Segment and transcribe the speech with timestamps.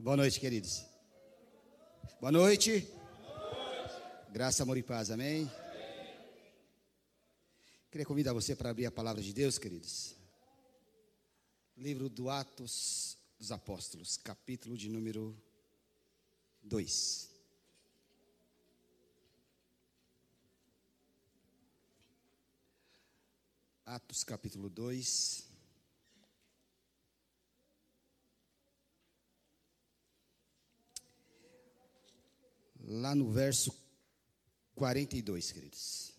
[0.00, 0.84] Boa noite, queridos.
[2.20, 2.88] Boa noite.
[4.30, 5.50] Graça, amor e paz, amém?
[7.90, 10.14] Queria convidar você para abrir a palavra de Deus, queridos.
[11.76, 15.36] Livro do Atos dos Apóstolos, capítulo de número
[16.62, 17.30] 2.
[23.84, 25.47] Atos capítulo 2.
[32.90, 33.70] Lá no verso
[34.74, 36.14] 42, queridos.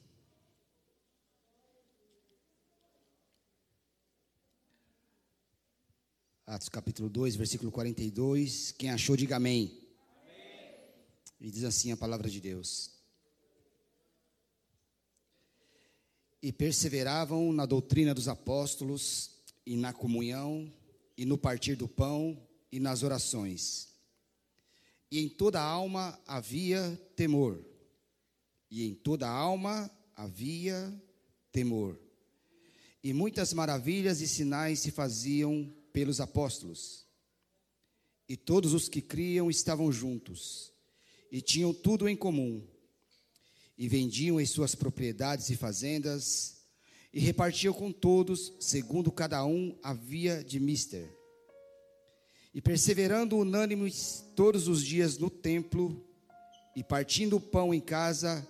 [6.46, 8.72] Atos capítulo 2, versículo 42.
[8.74, 9.82] Quem achou, diga amém.
[10.22, 10.78] amém.
[11.42, 12.92] E diz assim a palavra de Deus.
[16.40, 19.32] E perseveravam na doutrina dos apóstolos,
[19.66, 20.72] e na comunhão,
[21.18, 22.40] e no partir do pão,
[22.72, 23.89] e nas orações.
[25.12, 27.64] E em toda alma havia temor.
[28.70, 30.94] E em toda alma havia
[31.52, 32.00] temor.
[33.04, 37.08] E muitas maravilhas e sinais se faziam pelos apóstolos.
[38.28, 40.72] E todos os que criam estavam juntos,
[41.32, 42.64] e tinham tudo em comum,
[43.76, 46.58] e vendiam as suas propriedades e fazendas,
[47.12, 51.19] e repartiam com todos, segundo cada um havia de mister.
[52.54, 56.06] E perseverando unânimes todos os dias no templo,
[56.76, 58.48] e partindo o pão em casa,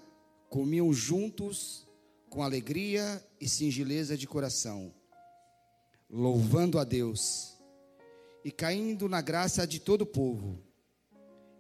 [0.50, 1.88] comiam juntos
[2.30, 4.94] com alegria e singeleza de coração
[6.10, 7.58] louvando a Deus
[8.44, 10.60] e caindo na graça de todo o povo.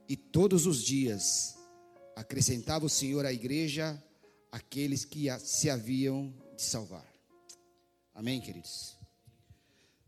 [0.08, 1.56] E todos os dias
[2.16, 4.02] acrescentava o Senhor à igreja
[4.52, 7.06] aqueles que se haviam de salvar.
[8.16, 8.99] Amém, queridos.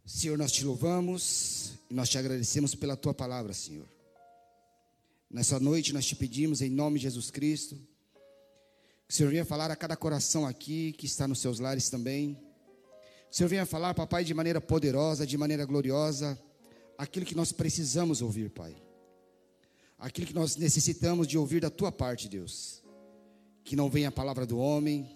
[0.06, 3.88] Senhor, nós te louvamos e nós te agradecemos pela tua palavra, Senhor.
[5.30, 7.76] Nessa noite nós te pedimos em nome de Jesus Cristo
[9.08, 12.38] que o Senhor venha falar a cada coração aqui que está nos seus lares também
[13.32, 16.38] o Senhor venha falar, papai, de maneira poderosa, de maneira gloriosa,
[16.98, 18.76] aquilo que nós precisamos ouvir, Pai.
[19.98, 22.84] Aquilo que nós necessitamos de ouvir da tua parte, Deus.
[23.64, 25.10] Que não venha a palavra do homem,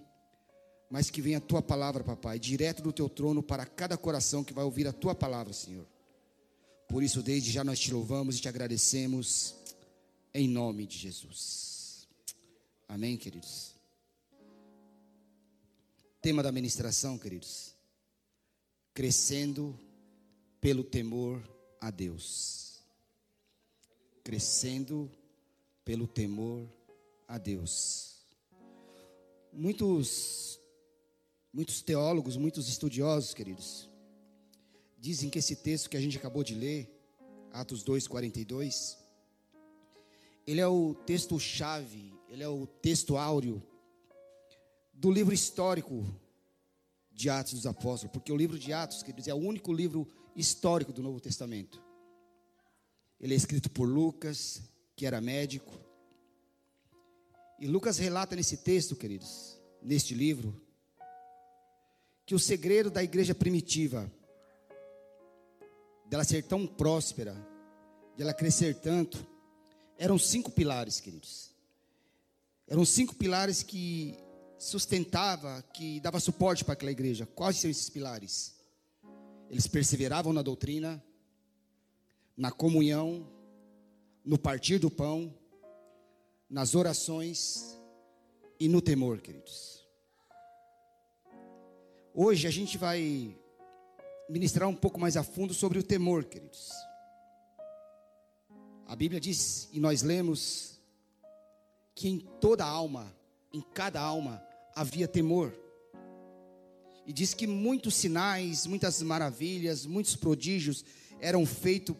[0.89, 4.53] mas que venha a tua palavra, papai, direto do teu trono para cada coração que
[4.53, 5.85] vai ouvir a tua palavra, Senhor.
[6.87, 9.55] Por isso, desde já nós te louvamos e te agradecemos,
[10.33, 12.07] em nome de Jesus.
[12.87, 13.73] Amém, queridos.
[16.21, 17.75] Tema da ministração, queridos
[18.95, 19.77] crescendo
[20.61, 21.43] pelo temor
[21.81, 22.81] a Deus.
[24.23, 25.11] Crescendo
[25.83, 26.65] pelo temor
[27.27, 28.25] a Deus.
[29.51, 30.59] Muitos
[31.55, 33.89] muitos teólogos, muitos estudiosos, queridos,
[34.99, 36.93] dizem que esse texto que a gente acabou de ler,
[37.49, 38.97] Atos 2:42,
[40.45, 43.63] ele é o texto chave, ele é o texto áureo
[44.93, 46.05] do livro histórico
[47.09, 50.05] de Atos dos Apóstolos, porque o livro de Atos, quer dizer, é o único livro
[50.35, 51.81] histórico do Novo Testamento.
[53.17, 54.61] Ele é escrito por Lucas,
[54.93, 55.73] que era médico.
[57.57, 60.64] E Lucas relata nesse texto, queridos, neste livro,
[62.25, 64.11] que o segredo da igreja primitiva,
[66.07, 67.35] dela ser tão próspera,
[68.15, 69.25] de ela crescer tanto,
[69.97, 71.53] eram cinco pilares, queridos.
[72.67, 74.17] Eram cinco pilares que
[74.57, 77.25] sustentava, que dava suporte para aquela igreja.
[77.25, 78.55] Quais são esses pilares?
[79.49, 81.03] Eles perseveravam na doutrina,
[82.35, 83.29] na comunhão,
[84.23, 85.33] no partir do pão,
[86.49, 87.77] nas orações
[88.59, 89.74] e no temor, queridos.
[92.17, 93.35] Hoje a gente vai
[94.29, 96.71] ministrar um pouco mais a fundo sobre o temor, queridos.
[98.87, 100.79] A Bíblia diz, e nós lemos,
[101.93, 103.13] que em toda alma
[103.51, 104.41] em cada alma
[104.73, 105.53] havia temor.
[107.05, 110.85] E diz que muitos sinais, muitas maravilhas, muitos prodígios
[111.19, 111.97] eram feitos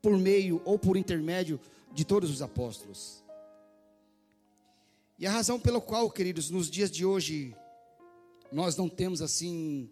[0.00, 1.58] por meio ou por intermédio
[1.92, 3.24] de todos os apóstolos.
[5.18, 7.56] E a razão pela qual, queridos, nos dias de hoje,
[8.52, 9.90] nós não temos assim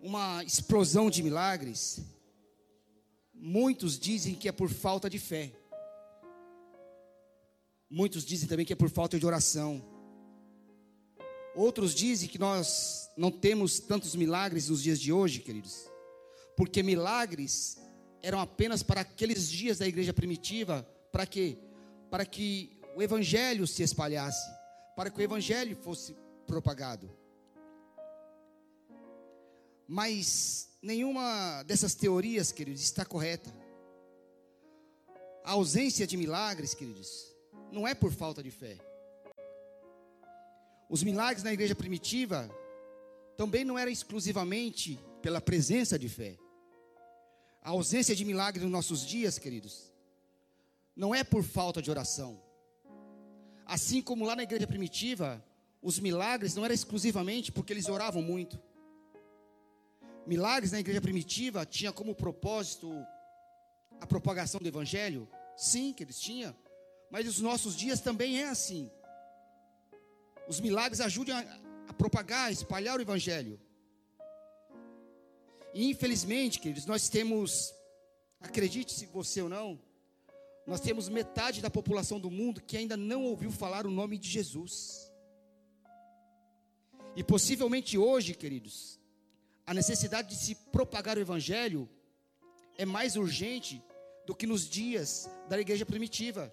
[0.00, 2.00] uma explosão de milagres,
[3.34, 5.52] muitos dizem que é por falta de fé.
[7.90, 9.84] Muitos dizem também que é por falta de oração.
[11.54, 15.86] Outros dizem que nós não temos tantos milagres nos dias de hoje, queridos,
[16.56, 17.76] porque milagres
[18.22, 21.58] eram apenas para aqueles dias da igreja primitiva, para quê?
[22.10, 24.50] Para que o evangelho se espalhasse,
[24.96, 26.16] para que o evangelho fosse
[26.46, 27.21] propagado.
[29.92, 33.54] Mas nenhuma dessas teorias, queridos, está correta.
[35.44, 37.30] A ausência de milagres, queridos,
[37.70, 38.78] não é por falta de fé.
[40.88, 42.50] Os milagres na igreja primitiva
[43.36, 46.38] também não eram exclusivamente pela presença de fé.
[47.60, 49.92] A ausência de milagres nos nossos dias, queridos,
[50.96, 52.40] não é por falta de oração.
[53.66, 55.44] Assim como lá na igreja primitiva,
[55.82, 58.58] os milagres não eram exclusivamente porque eles oravam muito.
[60.26, 62.90] Milagres na igreja primitiva tinha como propósito
[64.00, 65.28] a propagação do evangelho?
[65.56, 66.54] Sim, que eles tinham.
[67.10, 68.90] Mas nos nossos dias também é assim.
[70.48, 71.40] Os milagres ajudam a,
[71.88, 73.60] a propagar, a espalhar o evangelho.
[75.74, 77.72] E infelizmente, queridos, nós temos,
[78.40, 79.80] acredite se você ou não,
[80.66, 84.28] nós temos metade da população do mundo que ainda não ouviu falar o nome de
[84.28, 85.10] Jesus.
[87.16, 89.01] E possivelmente hoje, queridos,
[89.66, 91.88] a necessidade de se propagar o evangelho
[92.76, 93.82] é mais urgente
[94.26, 96.52] do que nos dias da igreja primitiva.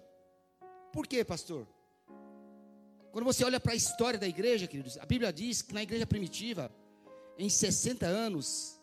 [0.92, 1.66] Por quê, pastor?
[3.12, 6.06] Quando você olha para a história da igreja, queridos, a Bíblia diz que na igreja
[6.06, 6.70] primitiva,
[7.36, 8.80] em 60 anos,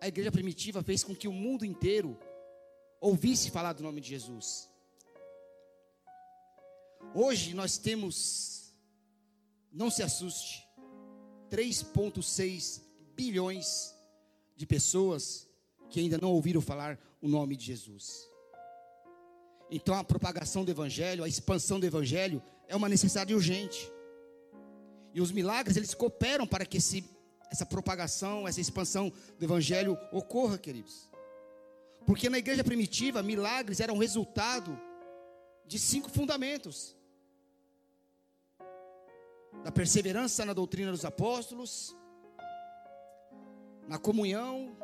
[0.00, 2.18] a igreja primitiva fez com que o mundo inteiro
[3.00, 4.68] ouvisse falar do nome de Jesus.
[7.14, 8.74] Hoje nós temos,
[9.72, 10.66] não se assuste,
[11.50, 12.82] 3,6
[13.14, 13.94] bilhões
[14.56, 15.48] de pessoas
[15.88, 18.28] que ainda não ouviram falar o nome de Jesus.
[19.70, 23.90] Então a propagação do Evangelho, a expansão do Evangelho é uma necessidade urgente.
[25.12, 27.04] E os milagres, eles cooperam para que esse,
[27.50, 31.08] essa propagação, essa expansão do Evangelho ocorra, queridos.
[32.06, 34.78] Porque na igreja primitiva, milagres eram resultado
[35.66, 36.94] de cinco fundamentos:
[39.62, 41.96] da perseverança na doutrina dos apóstolos,
[43.86, 44.76] na comunhão,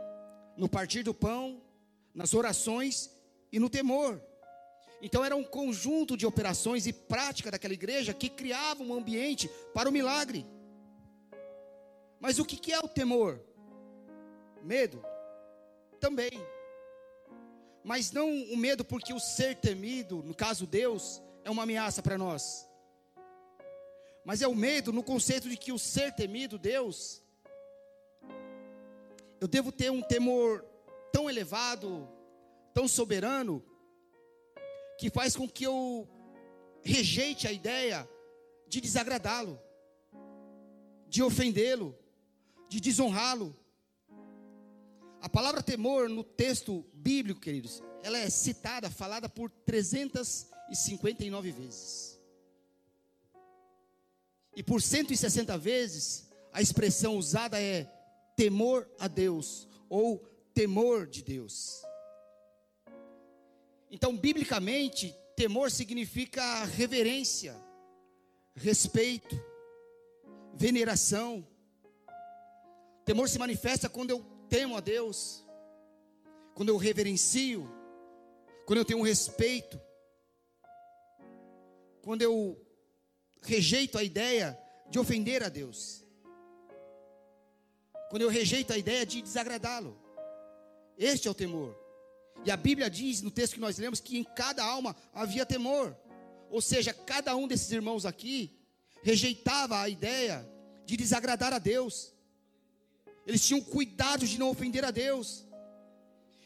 [0.56, 1.62] no partir do pão,
[2.14, 3.10] nas orações
[3.52, 4.22] e no temor.
[5.02, 9.88] Então era um conjunto de operações e prática daquela igreja que criava um ambiente para
[9.88, 10.46] o milagre.
[12.20, 13.40] Mas o que é o temor?
[14.62, 15.02] Medo.
[15.98, 16.30] Também.
[17.82, 22.18] Mas não o medo porque o ser temido, no caso Deus, é uma ameaça para
[22.18, 22.68] nós.
[24.22, 27.19] Mas é o medo no conceito de que o ser temido, Deus,
[29.40, 30.64] eu devo ter um temor
[31.10, 32.06] tão elevado,
[32.74, 33.64] tão soberano,
[34.98, 36.06] que faz com que eu
[36.82, 38.08] rejeite a ideia
[38.68, 39.58] de desagradá-lo,
[41.08, 41.98] de ofendê-lo,
[42.68, 43.56] de desonrá-lo.
[45.22, 52.20] A palavra temor no texto bíblico, queridos, ela é citada, falada por 359 vezes.
[54.54, 57.90] E por 160 vezes, a expressão usada é
[58.36, 60.18] temor a Deus ou
[60.54, 61.82] temor de Deus.
[63.90, 67.56] Então, biblicamente, temor significa reverência,
[68.54, 69.42] respeito,
[70.54, 71.46] veneração.
[73.04, 75.44] Temor se manifesta quando eu temo a Deus,
[76.54, 77.68] quando eu reverencio,
[78.66, 79.80] quando eu tenho um respeito,
[82.02, 82.60] quando eu
[83.42, 86.04] rejeito a ideia de ofender a Deus
[88.10, 89.96] quando eu rejeito a ideia de desagradá-lo.
[90.98, 91.78] Este é o temor.
[92.44, 95.96] E a Bíblia diz no texto que nós lemos que em cada alma havia temor.
[96.50, 98.58] Ou seja, cada um desses irmãos aqui
[99.02, 100.46] rejeitava a ideia
[100.84, 102.12] de desagradar a Deus.
[103.24, 105.46] Eles tinham cuidado de não ofender a Deus.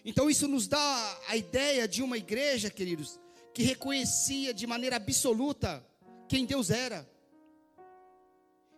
[0.04, 3.18] Então isso nos dá a ideia de uma igreja, queridos,
[3.54, 5.82] que reconhecia de maneira absoluta
[6.28, 7.08] quem Deus era.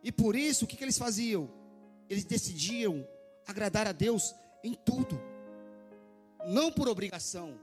[0.04, 1.50] E por isso, o que, que eles faziam?
[2.08, 3.06] Eles decidiam
[3.46, 5.20] agradar a Deus em tudo,
[6.46, 7.58] não por obrigação,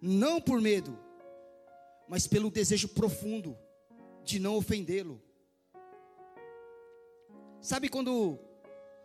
[0.00, 0.98] não por medo,
[2.08, 3.56] mas pelo desejo profundo
[4.22, 5.22] de não ofendê-lo.
[7.60, 8.38] Sabe quando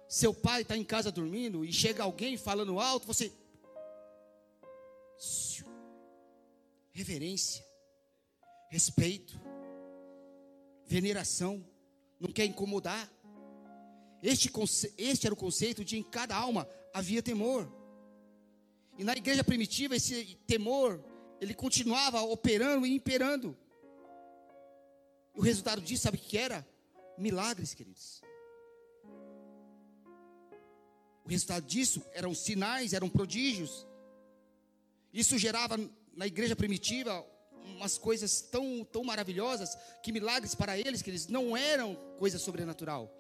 [0.08, 3.32] seu pai está em casa dormindo e chega alguém falando alto, você.
[6.92, 7.66] Reverência,
[8.70, 9.40] respeito,
[10.86, 11.66] veneração,
[12.20, 13.10] não quer incomodar.
[14.22, 14.52] Este,
[14.98, 17.72] este era o conceito de em cada alma havia temor.
[18.98, 21.02] E na igreja primitiva, esse temor,
[21.40, 23.58] ele continuava operando e imperando.
[25.34, 26.68] E o resultado disso, sabe o que era?
[27.18, 28.22] Milagres, queridos.
[31.24, 33.88] O resultado disso eram sinais, eram prodígios.
[35.14, 35.78] Isso gerava
[36.14, 37.26] na igreja primitiva
[37.64, 43.19] umas coisas tão, tão maravilhosas que milagres para eles, que eles não eram coisa sobrenatural.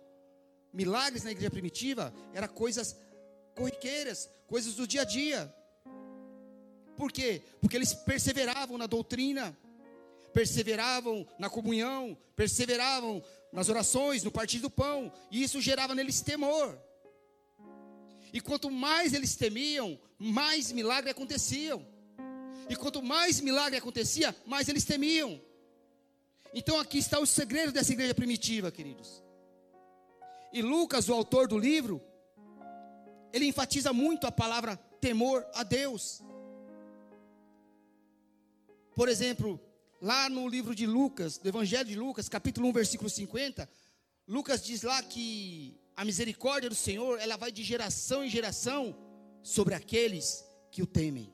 [0.71, 2.95] Milagres na igreja primitiva eram coisas
[3.55, 5.53] corriqueiras, coisas do dia a dia.
[6.95, 7.41] Por quê?
[7.61, 9.57] Porque eles perseveravam na doutrina,
[10.33, 16.77] perseveravam na comunhão, perseveravam nas orações, no partir do pão, e isso gerava neles temor.
[18.31, 21.85] E quanto mais eles temiam, mais milagre aconteciam.
[22.69, 25.41] E quanto mais milagre acontecia, mais eles temiam.
[26.53, 29.23] Então aqui está o segredo dessa igreja primitiva, queridos.
[30.51, 32.01] E Lucas, o autor do livro,
[33.32, 36.24] ele enfatiza muito a palavra temor a Deus.
[38.96, 39.60] Por exemplo,
[40.01, 43.70] lá no livro de Lucas, do Evangelho de Lucas, capítulo 1, versículo 50,
[44.27, 48.96] Lucas diz lá que a misericórdia do Senhor, ela vai de geração em geração
[49.44, 51.34] sobre aqueles que o temem.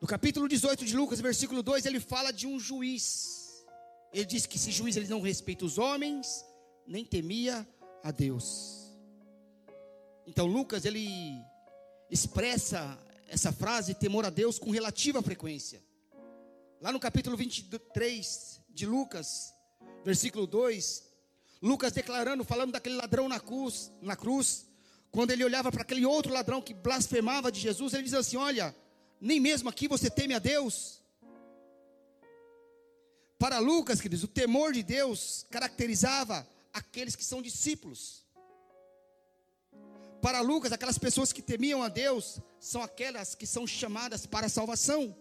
[0.00, 3.41] No capítulo 18 de Lucas, versículo 2, ele fala de um juiz.
[4.12, 6.44] Ele diz que esse juiz ele não respeita os homens,
[6.86, 7.66] nem temia
[8.02, 8.92] a Deus.
[10.26, 11.08] Então Lucas ele
[12.10, 15.82] expressa essa frase temor a Deus com relativa frequência.
[16.80, 19.54] Lá no capítulo 23 de Lucas,
[20.04, 21.02] versículo 2,
[21.62, 24.66] Lucas declarando, falando daquele ladrão na cruz, na cruz,
[25.10, 28.74] quando ele olhava para aquele outro ladrão que blasfemava de Jesus, ele diz assim: "Olha,
[29.20, 31.01] nem mesmo aqui você teme a Deus.
[33.42, 38.24] Para Lucas, queridos, o temor de Deus caracterizava aqueles que são discípulos.
[40.20, 44.48] Para Lucas, aquelas pessoas que temiam a Deus são aquelas que são chamadas para a
[44.48, 45.12] salvação.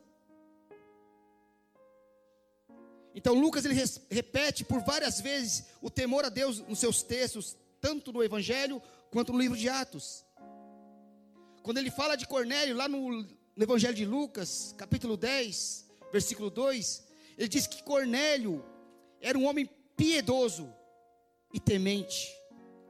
[3.15, 3.73] Então Lucas ele
[4.11, 9.33] repete por várias vezes o temor a Deus nos seus textos, tanto no Evangelho quanto
[9.33, 10.23] no livro de Atos.
[11.63, 13.23] Quando ele fala de Cornélio, lá no
[13.55, 18.63] no Evangelho de Lucas, capítulo 10, versículo 2, ele diz que Cornélio
[19.19, 20.73] era um homem piedoso
[21.53, 22.31] e temente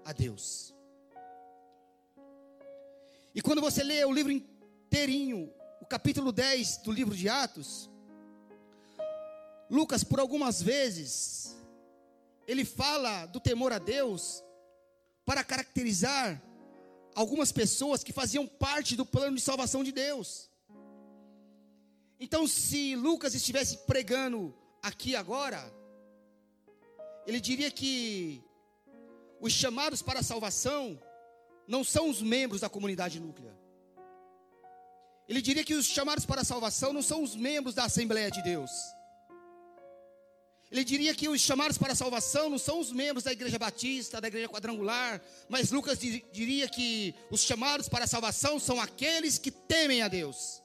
[0.06, 0.74] a Deus.
[3.34, 7.90] E quando você lê o livro inteirinho, o capítulo 10 do livro de Atos,
[9.70, 11.56] Lucas, por algumas vezes,
[12.46, 14.44] ele fala do temor a Deus
[15.26, 16.42] para caracterizar
[17.16, 20.51] algumas pessoas que faziam parte do plano de salvação de Deus.
[22.24, 25.60] Então, se Lucas estivesse pregando aqui agora,
[27.26, 28.44] ele diria que
[29.40, 31.02] os chamados para a salvação
[31.68, 33.58] não são os membros da comunidade núclea.
[35.28, 38.44] Ele diria que os chamados para a salvação não são os membros da Assembleia de
[38.44, 38.70] Deus.
[40.70, 44.22] Ele diria que os chamados para a salvação não são os membros da Igreja Batista,
[44.22, 49.50] da Igreja Quadrangular, mas Lucas diria que os chamados para a salvação são aqueles que
[49.50, 50.61] temem a Deus.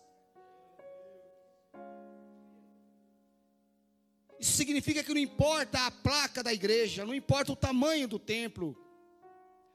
[4.39, 8.77] Isso significa que não importa a placa da igreja, não importa o tamanho do templo,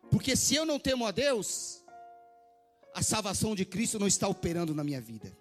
[0.10, 1.84] porque se eu não temo a Deus,
[2.94, 5.36] a salvação de Cristo não está operando na minha vida.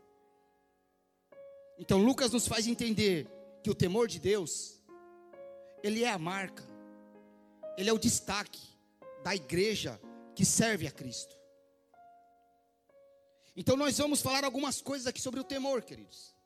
[1.79, 3.29] Então Lucas nos faz entender
[3.63, 4.81] que o temor de Deus,
[5.83, 6.65] ele é a marca,
[7.77, 8.61] ele é o destaque
[9.23, 10.01] da igreja
[10.35, 11.39] que serve a Cristo.
[13.55, 16.40] Então nós vamos falar algumas coisas aqui sobre o temor, queridos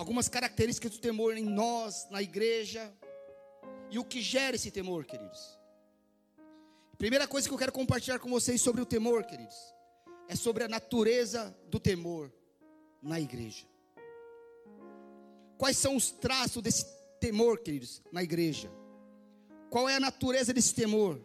[0.00, 2.90] algumas características do temor em nós, na igreja,
[3.90, 5.58] e o que gera esse temor, queridos.
[6.96, 9.54] Primeira coisa que eu quero compartilhar com vocês sobre o temor, queridos,
[10.26, 12.32] é sobre a natureza do temor
[13.02, 13.66] na igreja.
[15.58, 16.86] Quais são os traços desse
[17.20, 18.72] temor, queridos, na igreja?
[19.68, 21.20] Qual é a natureza desse temor?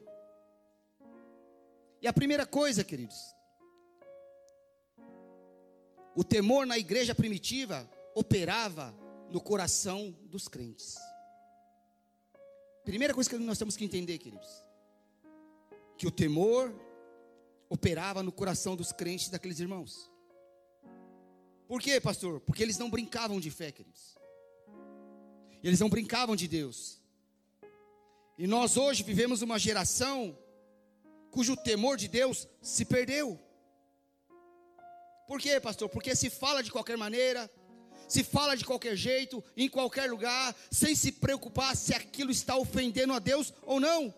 [2.02, 3.34] E a primeira coisa, queridos,
[6.14, 8.98] o temor na igreja primitiva operava
[9.30, 10.96] no coração dos crentes.
[12.86, 14.64] Primeira coisa que nós temos que entender, queridos,
[15.98, 16.74] que o temor
[17.70, 20.10] operava no coração dos crentes daqueles irmãos.
[21.68, 22.40] Por quê, pastor?
[22.40, 24.16] Porque eles não brincavam de fé, queridos.
[25.64, 27.02] Eles não brincavam de Deus.
[28.38, 30.38] E nós hoje vivemos uma geração
[31.32, 33.40] cujo temor de Deus se perdeu.
[35.28, 35.90] Por quê, pastor?
[35.90, 37.50] Porque se fala de qualquer maneira,
[38.08, 43.14] se fala de qualquer jeito, em qualquer lugar, sem se preocupar se aquilo está ofendendo
[43.14, 44.14] a Deus ou não.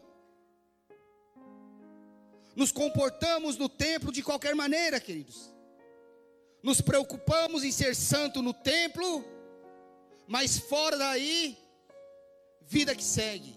[2.55, 5.53] Nos comportamos no templo de qualquer maneira, queridos.
[6.63, 9.23] Nos preocupamos em ser santo no templo,
[10.27, 11.57] mas fora daí,
[12.65, 13.55] vida que segue.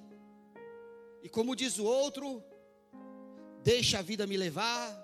[1.23, 2.43] E como diz o outro,
[3.63, 4.95] deixa a vida me levar,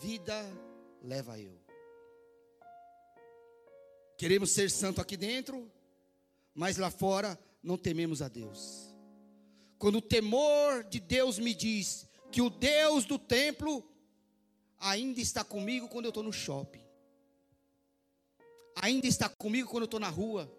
[0.00, 0.44] vida
[1.02, 1.57] leva eu.
[4.18, 5.70] Queremos ser santo aqui dentro,
[6.52, 8.92] mas lá fora não tememos a Deus.
[9.78, 13.88] Quando o temor de Deus me diz que o Deus do templo
[14.80, 16.84] ainda está comigo quando eu estou no shopping.
[18.74, 20.52] Ainda está comigo quando eu estou na rua.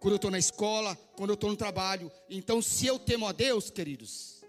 [0.00, 2.10] Quando eu estou na escola, quando eu estou no trabalho.
[2.28, 4.42] Então, se eu temo a Deus, queridos,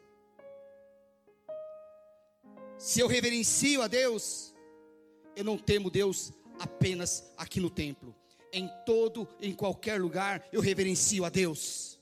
[2.75, 4.51] se eu reverencio a Deus,
[5.35, 8.15] eu não temo Deus apenas aqui no templo.
[8.51, 11.99] Em todo, em qualquer lugar, eu reverencio a Deus.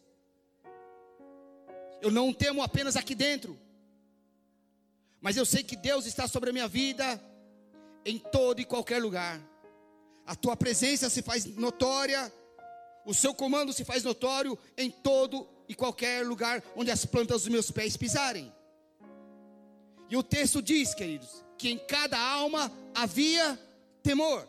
[2.02, 3.58] Eu não temo apenas aqui dentro.
[5.22, 7.22] Mas eu sei que Deus está sobre a minha vida
[8.06, 9.42] em todo e qualquer lugar.
[10.26, 12.32] A tua presença se faz notória,
[13.06, 17.52] o seu comando se faz notório em todo e qualquer lugar onde as plantas dos
[17.52, 18.54] meus pés pisarem.
[20.10, 23.60] E o texto diz, queridos, que em cada alma havia
[24.08, 24.48] temor.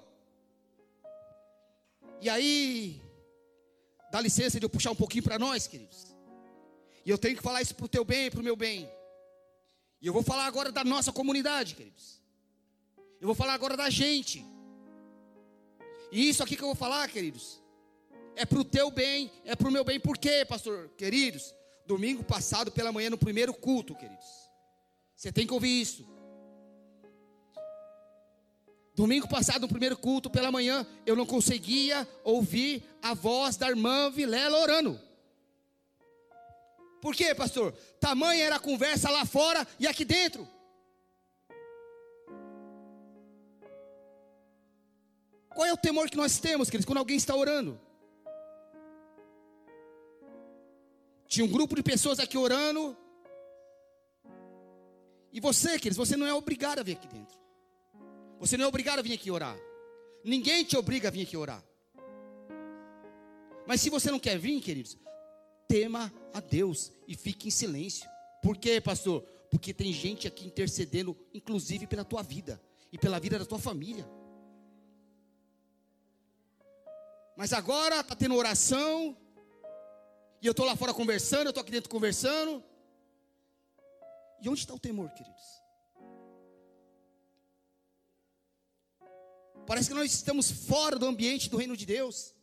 [2.20, 3.02] E aí,
[4.12, 6.14] dá licença de eu puxar um pouquinho para nós, queridos.
[7.04, 8.88] E eu tenho que falar isso para o teu bem e para o meu bem.
[10.00, 12.22] E eu vou falar agora da nossa comunidade, queridos.
[13.20, 14.44] Eu vou falar agora da gente.
[16.12, 17.60] E isso aqui que eu vou falar, queridos,
[18.36, 19.98] é para o teu bem, é para o meu bem.
[19.98, 20.88] Por quê, pastor?
[20.96, 21.52] Queridos,
[21.84, 24.28] domingo passado pela manhã, no primeiro culto, queridos.
[25.16, 26.17] Você tem que ouvir isso.
[28.98, 34.10] Domingo passado, no primeiro culto pela manhã, eu não conseguia ouvir a voz da irmã
[34.10, 35.00] Vilela orando.
[37.00, 37.72] Por quê, pastor?
[38.00, 40.48] Tamanha era a conversa lá fora e aqui dentro.
[45.50, 47.80] Qual é o temor que nós temos, queridos, quando alguém está orando?
[51.28, 52.96] Tinha um grupo de pessoas aqui orando.
[55.32, 57.47] E você, queridos, você não é obrigado a vir aqui dentro.
[58.38, 59.58] Você não é obrigado a vir aqui orar.
[60.24, 61.62] Ninguém te obriga a vir aqui orar.
[63.66, 64.96] Mas se você não quer vir, queridos,
[65.66, 68.08] tema a Deus e fique em silêncio.
[68.42, 69.22] Por quê, pastor?
[69.50, 72.60] Porque tem gente aqui intercedendo, inclusive pela tua vida
[72.92, 74.08] e pela vida da tua família.
[77.36, 79.16] Mas agora está tendo oração,
[80.40, 82.62] e eu estou lá fora conversando, eu estou aqui dentro conversando.
[84.40, 85.42] E onde está o temor, queridos?
[89.68, 92.34] Parece que nós estamos fora do ambiente do reino de Deus.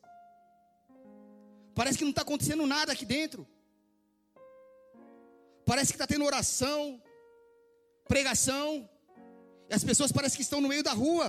[1.74, 3.48] Parece que não está acontecendo nada aqui dentro.
[5.66, 7.02] Parece que está tendo oração,
[8.08, 8.88] pregação,
[9.68, 11.28] e as pessoas parecem que estão no meio da rua.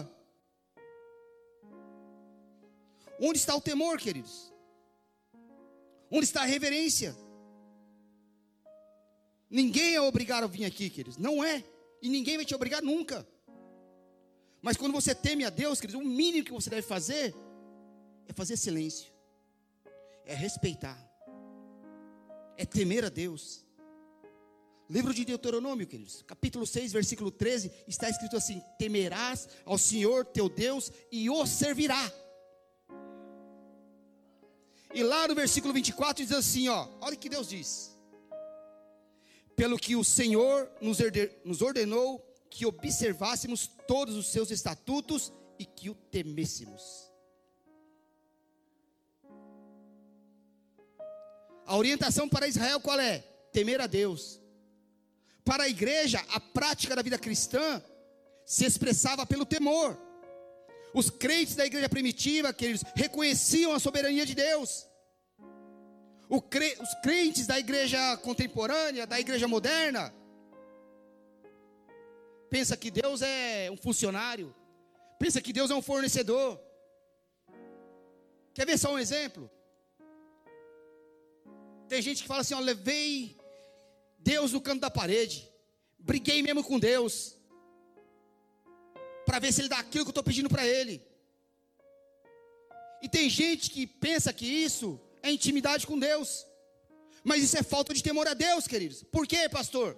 [3.19, 4.53] Onde está o temor, queridos?
[6.11, 7.17] Onde está a reverência?
[9.49, 11.17] Ninguém é obrigado a vir aqui, queridos.
[11.17, 11.65] Não é.
[12.03, 13.27] E ninguém vai te obrigar nunca.
[14.63, 17.35] Mas quando você teme a Deus, queridos, o mínimo que você deve fazer
[18.29, 19.17] é fazer silêncio
[20.27, 20.99] é respeitar,
[22.59, 23.65] é temer a Deus.
[24.91, 30.49] Livro de Deuteronômio, queridos, capítulo 6, versículo 13, está escrito assim: Temerás ao Senhor teu
[30.49, 32.13] Deus e o servirá.
[34.93, 37.97] E lá no versículo 24 diz assim: ó, olha o que Deus diz.
[39.55, 45.95] Pelo que o Senhor nos ordenou que observássemos todos os seus estatutos e que o
[45.95, 47.11] temêssemos.
[51.67, 53.19] A orientação para Israel qual é?
[53.53, 54.41] Temer a Deus.
[55.45, 57.83] Para a igreja, a prática da vida cristã
[58.45, 59.99] se expressava pelo temor.
[60.95, 64.87] Os crentes da igreja primitiva, queridos, reconheciam a soberania de Deus.
[66.51, 66.77] Cre...
[66.81, 70.13] Os crentes da igreja contemporânea, da igreja moderna,
[72.49, 74.55] pensa que Deus é um funcionário,
[75.19, 76.61] pensa que Deus é um fornecedor.
[78.55, 79.51] Quer ver só um exemplo?
[81.89, 83.37] Tem gente que fala assim: ó, levei
[84.19, 85.51] Deus no canto da parede,
[85.99, 87.37] briguei mesmo com Deus,
[89.25, 91.05] para ver se Ele dá aquilo que eu estou pedindo para Ele.
[93.03, 96.47] E tem gente que pensa que isso é intimidade com Deus,
[97.23, 99.03] mas isso é falta de temor a Deus, queridos.
[99.03, 99.97] Por quê, pastor?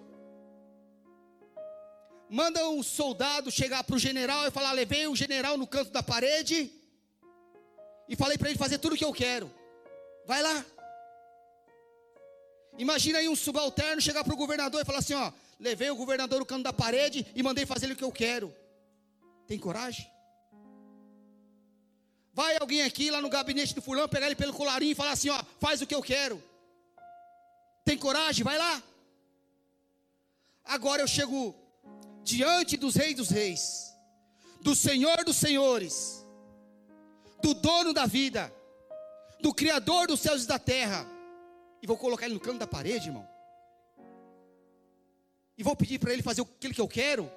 [2.30, 6.02] Manda um soldado chegar para o general e falar: levei o general no canto da
[6.02, 6.70] parede
[8.08, 9.50] e falei para ele fazer tudo o que eu quero.
[10.26, 10.64] Vai lá.
[12.76, 16.38] Imagina aí um subalterno chegar para o governador e falar assim: ó, levei o governador
[16.38, 18.54] no canto da parede e mandei fazer o que eu quero.
[19.46, 20.06] Tem coragem?
[22.34, 25.30] Vai alguém aqui lá no gabinete do fulano, pegar ele pelo colarinho e falar assim:
[25.30, 26.42] ó, faz o que eu quero.
[27.86, 28.44] Tem coragem?
[28.44, 28.82] Vai lá.
[30.62, 31.56] Agora eu chego
[32.28, 33.94] diante dos reis dos reis,
[34.60, 36.26] do Senhor dos senhores,
[37.42, 38.52] do dono da vida,
[39.40, 41.06] do Criador dos céus e da terra
[41.80, 43.26] e vou colocar ele no canto da parede, irmão.
[45.56, 47.30] E vou pedir para ele fazer aquilo que eu quero.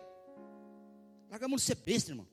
[1.29, 2.27] Larga a mão de ser besta, irmão.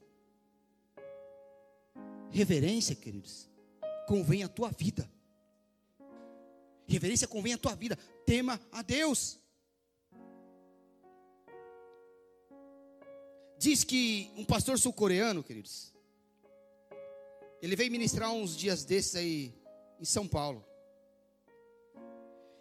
[2.31, 3.49] Reverência, queridos,
[4.07, 5.09] convém à tua vida.
[6.87, 7.97] Reverência convém à tua vida.
[8.27, 9.38] Tema a Deus.
[13.59, 15.92] Diz que um pastor sul-coreano, queridos,
[17.61, 19.53] ele veio ministrar uns dias desses aí
[19.99, 20.64] em São Paulo.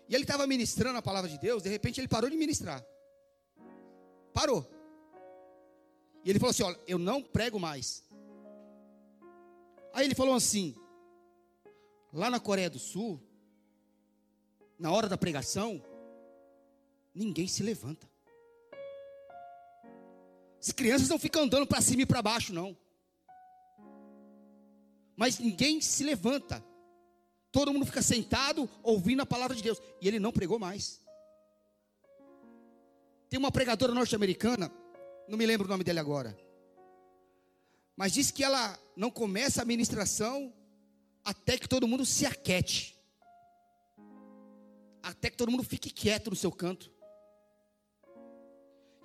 [0.10, 2.84] E ele estava ministrando a palavra de Deus, de repente ele parou de ministrar.
[4.34, 4.68] Parou.
[6.24, 8.04] E ele falou assim: Olha, eu não prego mais.
[9.94, 10.76] Aí ele falou assim:
[12.12, 13.22] Lá na Coreia do Sul,
[14.80, 15.84] na hora da pregação,
[17.14, 18.10] ninguém se levanta.
[20.60, 22.76] As crianças não ficam andando para cima e para baixo, não.
[25.16, 26.64] Mas ninguém se levanta.
[27.52, 29.82] Todo mundo fica sentado ouvindo a palavra de Deus.
[30.02, 31.02] E ele não pregou mais.
[33.30, 34.72] Tem uma pregadora norte-americana,
[35.28, 36.38] não me lembro o nome dele agora.
[37.96, 40.54] Mas diz que ela não começa a ministração
[41.26, 42.96] até que todo mundo se aquete.
[45.02, 46.92] Até que todo mundo fique quieto no seu canto.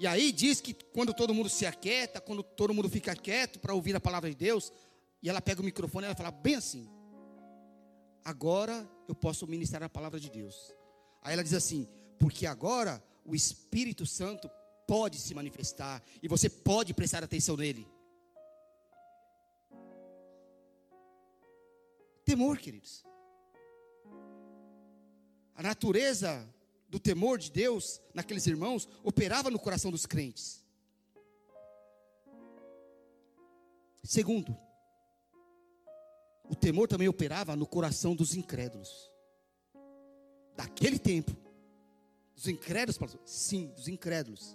[0.02, 3.72] E aí diz que quando todo mundo se aquieta, quando todo mundo fica quieto para
[3.72, 4.72] ouvir a palavra de Deus,
[5.22, 6.90] e ela pega o microfone e ela fala bem assim:
[8.24, 10.74] Agora eu posso ministrar a palavra de Deus.
[11.22, 11.86] Aí ela diz assim:
[12.18, 14.50] Porque agora o Espírito Santo
[14.88, 17.86] pode se manifestar e você pode prestar atenção nele.
[22.24, 23.04] Temor, queridos.
[25.54, 26.44] A natureza
[26.92, 30.62] do temor de Deus naqueles irmãos operava no coração dos crentes.
[34.05, 34.55] Segundo,
[36.44, 39.11] o temor também operava no coração dos incrédulos.
[40.55, 41.35] Daquele tempo.
[42.35, 44.55] Dos incrédulos, sim, dos incrédulos.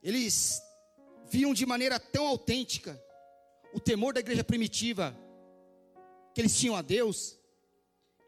[0.00, 0.62] Eles
[1.28, 3.02] viam de maneira tão autêntica
[3.72, 5.12] o temor da igreja primitiva
[6.32, 7.36] que eles tinham a Deus,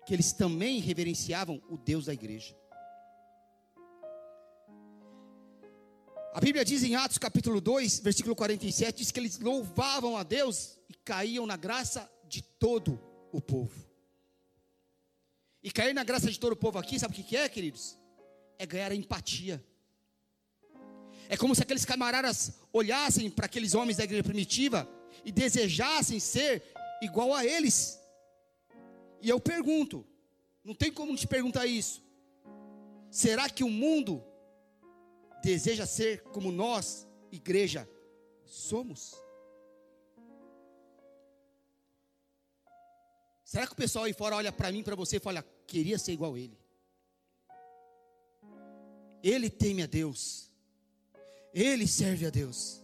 [0.07, 2.57] que eles também reverenciavam o Deus da igreja.
[6.33, 10.79] A Bíblia diz em Atos capítulo 2, versículo 47, diz que eles louvavam a Deus
[10.89, 13.01] e caíam na graça de todo
[13.33, 13.85] o povo.
[15.63, 17.99] E cair na graça de todo o povo aqui, sabe o que é, queridos?
[18.59, 19.65] É ganhar a empatia.
[21.29, 24.89] É como se aqueles camaradas olhassem para aqueles homens da igreja primitiva
[25.25, 26.63] e desejassem ser
[27.03, 27.99] igual a eles.
[29.27, 30.07] E eu pergunto,
[30.63, 32.01] não tem como te perguntar isso.
[33.11, 34.23] Será que o mundo
[35.43, 37.91] deseja ser como nós, igreja,
[38.45, 39.21] somos?
[43.45, 46.13] Será que o pessoal aí fora olha para mim, para você e fala, queria ser
[46.13, 46.57] igual a ele?
[49.25, 50.53] Ele teme a Deus.
[51.53, 52.81] Ele serve a Deus.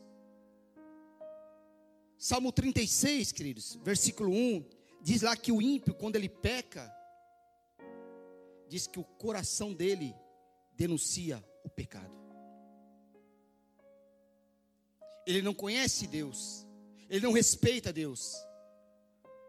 [2.18, 6.90] Salmo 36, queridos, versículo 1, diz lá que o ímpio, quando ele peca,
[8.68, 10.14] diz que o coração dele
[10.72, 12.12] denuncia o pecado.
[15.26, 16.66] Ele não conhece Deus,
[17.08, 18.34] ele não respeita Deus,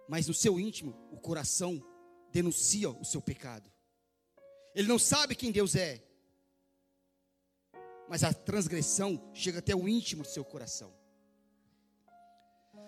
[0.08, 1.82] mas no seu íntimo, o coração
[2.32, 3.72] denuncia o seu pecado.
[4.76, 6.04] Ele não sabe quem Deus é,
[8.10, 10.94] mas a transgressão chega até o íntimo do seu coração.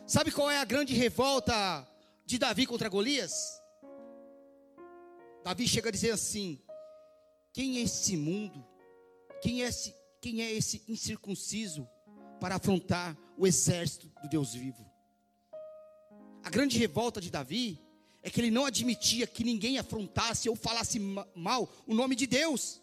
[0.06, 1.88] Sabe qual é a grande revolta
[2.26, 3.62] de Davi contra Golias?
[5.44, 6.60] Davi chega a dizer assim:
[7.54, 8.66] Quem é esse mundo?
[9.42, 11.88] Quem é esse, quem é esse incircunciso
[12.40, 14.84] para afrontar o exército do Deus vivo?
[16.44, 17.80] A grande revolta de Davi
[18.24, 21.00] é que ele não admitia que ninguém afrontasse ou falasse
[21.36, 22.82] mal o nome de Deus.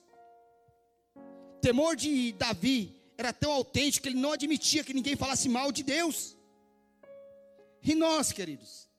[1.16, 5.72] O temor de Davi era tão autêntico que ele não admitia que ninguém falasse mal
[5.72, 6.36] de Deus.
[7.82, 8.91] E nós, queridos?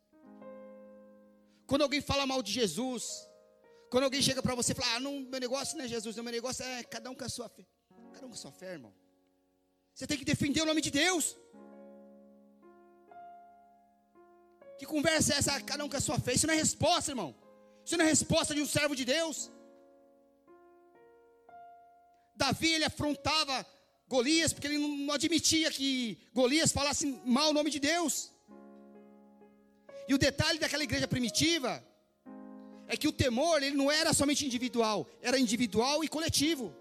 [1.74, 3.28] Quando alguém fala mal de Jesus,
[3.90, 6.32] quando alguém chega para você e fala, ah, não, meu negócio não é Jesus, meu
[6.32, 7.66] negócio é cada um com a sua fé.
[8.14, 8.94] Cada um com a sua fé, irmão.
[9.92, 11.36] Você tem que defender o nome de Deus.
[14.78, 16.34] Que conversa é essa, cada um com a sua fé?
[16.34, 17.36] Isso não é resposta, irmão.
[17.84, 19.52] Isso não é resposta de um servo de Deus.
[22.36, 23.66] Davi, ele afrontava
[24.08, 28.32] Golias, porque ele não admitia que Golias falasse mal o nome de Deus.
[30.08, 31.84] E o detalhe daquela igreja primitiva
[32.88, 36.74] é que o temor ele não era somente individual, era individual e coletivo.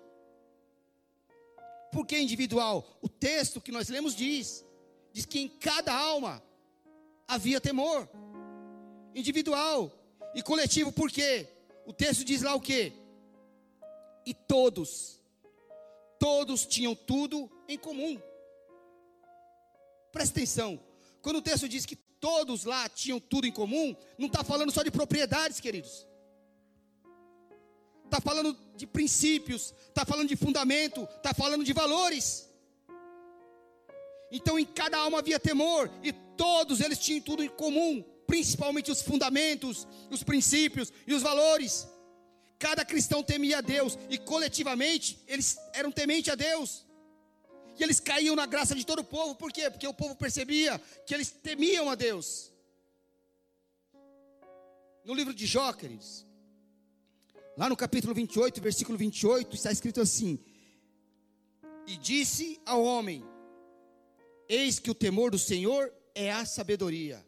[1.93, 2.99] Por que individual?
[3.01, 4.65] O texto que nós lemos diz,
[5.13, 6.43] diz que em cada alma
[7.29, 8.09] havia temor.
[9.15, 9.93] Individual
[10.35, 11.47] e coletivo, por quê?
[11.87, 12.93] O texto diz lá o quê?
[14.25, 15.21] E todos,
[16.19, 18.21] todos tinham tudo em comum.
[20.11, 20.81] Presta atenção,
[21.21, 24.85] quando o texto diz que todos lá tinham tudo em comum, não está falando só
[24.85, 26.07] de propriedades, queridos.
[28.05, 32.49] Está falando de princípios, está falando de fundamento, está falando de valores.
[34.31, 39.03] Então em cada alma havia temor, e todos eles tinham tudo em comum, principalmente os
[39.03, 41.89] fundamentos, os princípios e os valores.
[42.57, 46.87] Cada cristão temia a Deus, e coletivamente eles eram tementes a Deus.
[47.79, 49.71] E eles caíam na graça de todo o povo, por quê?
[49.71, 52.53] Porque o povo percebia que eles temiam a Deus.
[55.05, 56.25] No livro de Jó, queridos,
[57.57, 60.39] lá no capítulo 28, versículo 28, está escrito assim:
[61.87, 63.25] E disse ao homem:
[64.49, 67.27] Eis que o temor do Senhor é a sabedoria,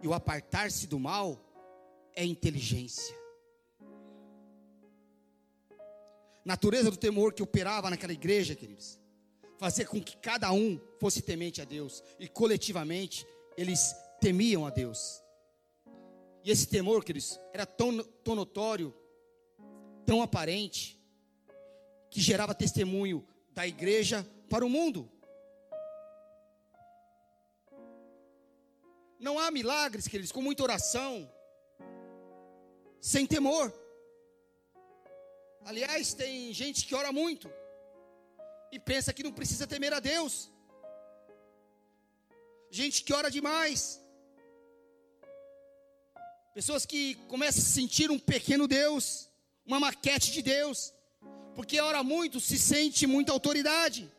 [0.00, 1.44] e o apartar-se do mal
[2.14, 3.20] é inteligência.
[6.44, 8.98] Natureza do temor que operava naquela igreja, queridos,
[9.62, 13.24] fazer com que cada um fosse temente a Deus e coletivamente
[13.56, 15.22] eles temiam a Deus.
[16.42, 18.92] E esse temor, queridos, era tão, tão notório,
[20.04, 21.00] tão aparente,
[22.10, 25.08] que gerava testemunho da igreja para o mundo.
[29.20, 31.32] Não há milagres, queridos, com muita oração,
[33.00, 33.72] sem temor.
[35.64, 37.48] Aliás, tem gente que ora muito,
[38.72, 40.50] e pensa que não precisa temer a Deus.
[42.70, 44.02] Gente que ora demais.
[46.54, 49.28] Pessoas que começam a sentir um pequeno Deus,
[49.66, 50.92] uma maquete de Deus,
[51.54, 54.10] porque ora muito, se sente muita autoridade.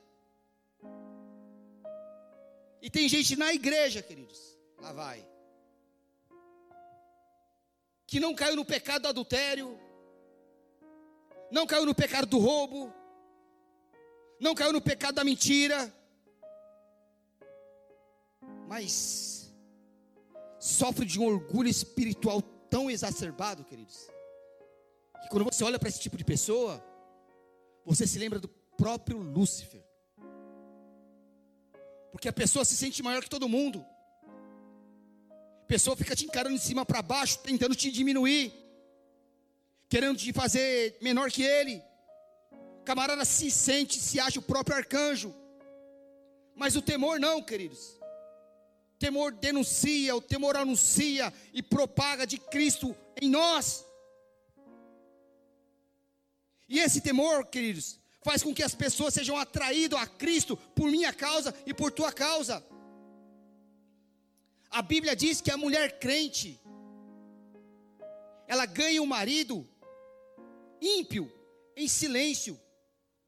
[2.79, 4.39] E tem gente na igreja, queridos,
[4.79, 5.25] lá vai,
[8.05, 9.79] que não caiu no pecado do adultério,
[11.49, 12.93] não caiu no pecado do roubo,
[14.43, 15.91] não caiu no pecado da mentira,
[18.67, 19.53] mas
[20.59, 24.07] sofre de um orgulho espiritual tão exacerbado, queridos,
[25.21, 26.83] que quando você olha para esse tipo de pessoa,
[27.85, 29.81] você se lembra do próprio Lúcifer,
[32.11, 33.85] porque a pessoa se sente maior que todo mundo,
[35.61, 38.51] a pessoa fica te encarando de cima para baixo, tentando te diminuir,
[39.87, 41.81] querendo te fazer menor que ele
[42.83, 45.33] camarada se sente, se acha o próprio arcanjo.
[46.55, 47.97] Mas o temor não, queridos.
[48.95, 53.85] O temor denuncia, o temor anuncia e propaga de Cristo em nós.
[56.69, 61.11] E esse temor, queridos, faz com que as pessoas sejam atraídas a Cristo por minha
[61.13, 62.65] causa e por tua causa.
[64.69, 66.59] A Bíblia diz que a mulher crente,
[68.47, 69.67] ela ganha o um marido
[70.81, 71.31] ímpio,
[71.75, 72.59] em silêncio,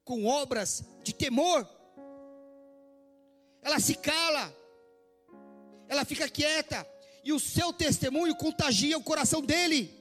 [0.05, 1.67] com obras de temor.
[3.61, 4.55] Ela se cala,
[5.89, 6.87] ela fica quieta,
[7.23, 9.91] e o seu testemunho contagia o coração dele.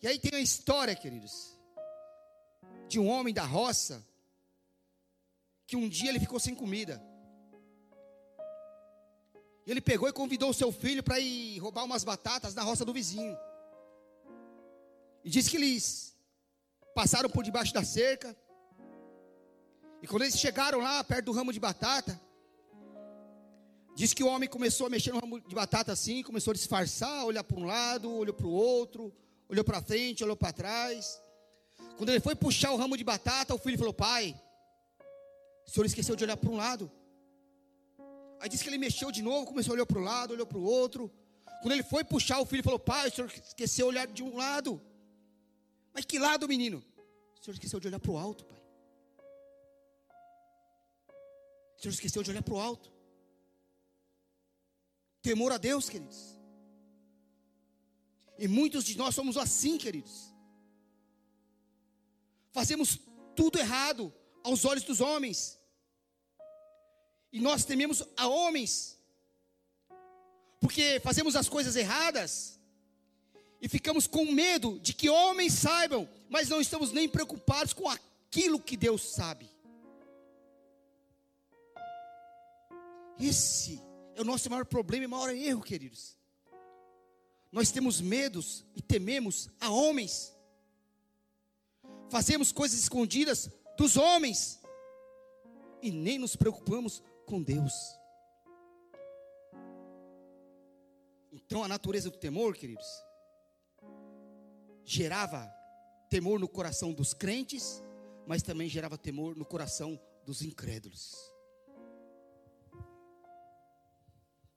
[0.00, 1.58] E aí tem a história, queridos,
[2.88, 4.04] de um homem da roça,
[5.66, 7.02] que um dia ele ficou sem comida.
[9.66, 12.92] Ele pegou e convidou o seu filho para ir roubar umas batatas na roça do
[12.92, 13.36] vizinho.
[15.24, 16.16] E diz que eles
[16.94, 18.36] passaram por debaixo da cerca.
[20.02, 22.20] E quando eles chegaram lá, perto do ramo de batata,
[23.94, 27.24] diz que o homem começou a mexer no ramo de batata assim, começou a disfarçar,
[27.24, 29.14] olhar para um lado, olhou para o outro,
[29.48, 31.20] olhou para frente, olhou para trás.
[31.96, 34.34] Quando ele foi puxar o ramo de batata, o filho falou: Pai,
[35.66, 36.90] o senhor esqueceu de olhar para um lado.
[38.40, 40.58] Aí disse que ele mexeu de novo, começou a olhar para o lado, olhou para
[40.58, 41.12] o outro.
[41.60, 44.36] Quando ele foi puxar, o filho falou: Pai, o senhor esqueceu de olhar de um
[44.36, 44.82] lado.
[45.92, 46.82] Mas que lado, menino?
[47.38, 48.62] O senhor esqueceu de olhar para o alto, pai.
[51.76, 52.92] O senhor esqueceu de olhar para o alto.
[55.20, 56.38] Temor a Deus, queridos.
[58.38, 60.32] E muitos de nós somos assim, queridos.
[62.50, 62.98] Fazemos
[63.34, 65.58] tudo errado aos olhos dos homens.
[67.32, 68.98] E nós tememos a homens.
[70.60, 72.60] Porque fazemos as coisas erradas
[73.62, 78.58] e ficamos com medo de que homens saibam, mas não estamos nem preocupados com aquilo
[78.58, 79.48] que Deus sabe.
[83.20, 83.80] Esse
[84.16, 86.18] é o nosso maior problema e maior erro, queridos.
[87.52, 90.34] Nós temos medos e tememos a homens.
[92.10, 93.48] Fazemos coisas escondidas
[93.78, 94.60] dos homens
[95.80, 97.72] e nem nos preocupamos com Deus.
[101.30, 102.88] Então a natureza do temor, queridos,
[104.84, 105.52] gerava
[106.08, 107.82] temor no coração dos crentes,
[108.26, 111.32] mas também gerava temor no coração dos incrédulos.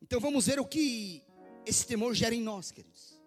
[0.02, 1.24] Então vamos ver o que
[1.66, 3.20] esse temor gera em nós, queridos.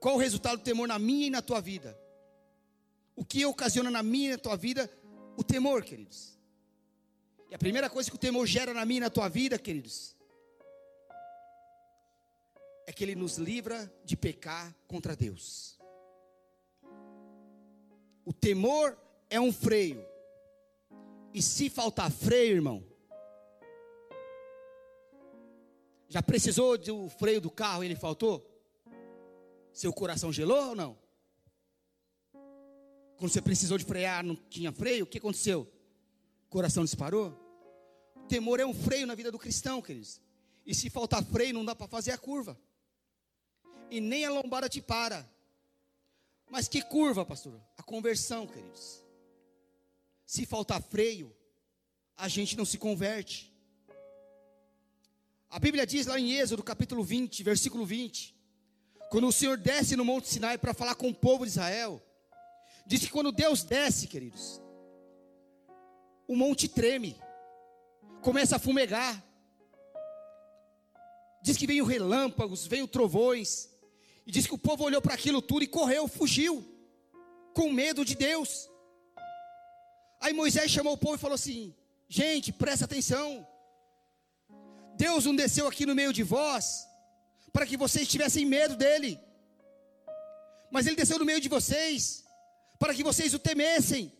[0.00, 1.98] Qual o resultado do temor na minha e na tua vida?
[3.16, 4.90] O que ocasiona na minha e na tua vida
[5.36, 6.38] o temor, queridos?
[7.50, 10.16] E a primeira coisa que o temor gera na minha e na tua vida, queridos,
[12.88, 15.78] é que ele nos livra de pecar contra Deus.
[18.24, 18.98] O temor
[19.28, 20.02] é um freio.
[21.34, 22.82] E se faltar freio, irmão,
[26.08, 28.42] já precisou do freio do carro e ele faltou?
[29.70, 30.98] Seu coração gelou ou não?
[33.18, 35.70] Quando você precisou de frear, não tinha freio, o que aconteceu?
[36.46, 37.38] O coração disparou?
[38.16, 40.22] O temor é um freio na vida do cristão, queridos.
[40.64, 42.58] E se faltar freio, não dá para fazer a curva
[43.90, 45.28] e nem a lombada te para.
[46.50, 47.60] Mas que curva, pastor?
[47.76, 49.02] A conversão, queridos.
[50.24, 51.34] Se faltar freio,
[52.16, 53.52] a gente não se converte.
[55.50, 58.34] A Bíblia diz lá em Êxodo, capítulo 20, versículo 20,
[59.10, 62.02] quando o Senhor desce no Monte Sinai para falar com o povo de Israel,
[62.86, 64.60] diz que quando Deus desce, queridos,
[66.26, 67.16] o monte treme,
[68.20, 69.24] começa a fumegar,
[71.42, 73.70] diz que vem relâmpagos, vem trovões,
[74.28, 76.62] e diz que o povo olhou para aquilo tudo e correu, fugiu,
[77.54, 78.68] com medo de Deus.
[80.20, 81.74] Aí Moisés chamou o povo e falou assim:
[82.06, 83.46] Gente, presta atenção.
[84.96, 86.86] Deus não desceu aqui no meio de vós
[87.54, 89.18] para que vocês tivessem medo dele,
[90.70, 92.22] mas ele desceu no meio de vocês
[92.78, 94.12] para que vocês o temessem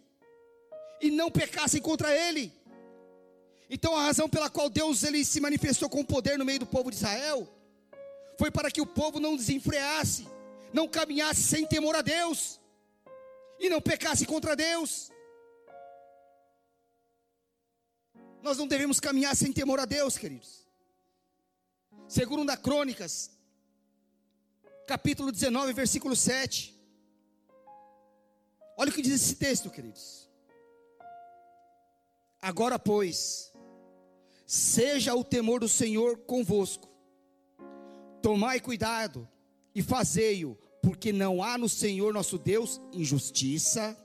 [1.03, 2.51] e não pecassem contra ele.
[3.69, 6.91] Então a razão pela qual Deus ele se manifestou com poder no meio do povo
[6.91, 7.58] de Israel
[8.39, 10.27] foi para que o povo não desenfreasse,
[10.73, 12.61] não caminhasse sem temor a Deus
[13.59, 15.11] e não pecasse contra Deus.
[18.41, 20.67] Nós não devemos caminhar sem temor a Deus, queridos.
[22.07, 23.31] Segundo da Crônicas,
[24.87, 26.75] capítulo 19, versículo 7.
[28.77, 30.31] Olha o que diz esse texto, queridos.
[32.41, 33.53] Agora, pois,
[34.47, 36.89] seja o temor do Senhor convosco,
[38.23, 39.29] Tomai cuidado
[39.75, 43.97] e fazei-o, porque não há no Senhor nosso Deus injustiça,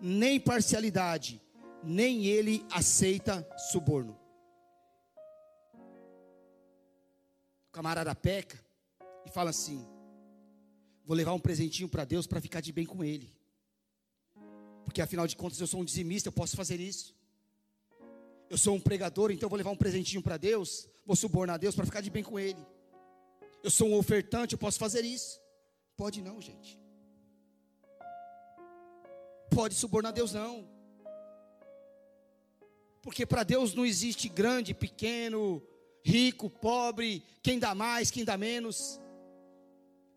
[0.00, 1.40] nem parcialidade,
[1.82, 4.18] nem ele aceita suborno.
[7.68, 8.58] O camarada peca
[9.26, 9.86] e fala assim:
[11.04, 13.32] Vou levar um presentinho para Deus para ficar de bem com ele.
[14.84, 17.14] Porque afinal de contas eu sou um dizimista, eu posso fazer isso.
[18.48, 21.84] Eu sou um pregador, então vou levar um presentinho para Deus, vou subornar Deus para
[21.84, 22.58] ficar de bem com ele.
[23.62, 25.40] Eu sou um ofertante, eu posso fazer isso?
[25.96, 26.78] Pode não, gente.
[29.50, 30.68] Pode subornar Deus não.
[33.02, 35.62] Porque para Deus não existe grande, pequeno,
[36.02, 39.00] rico, pobre, quem dá mais, quem dá menos.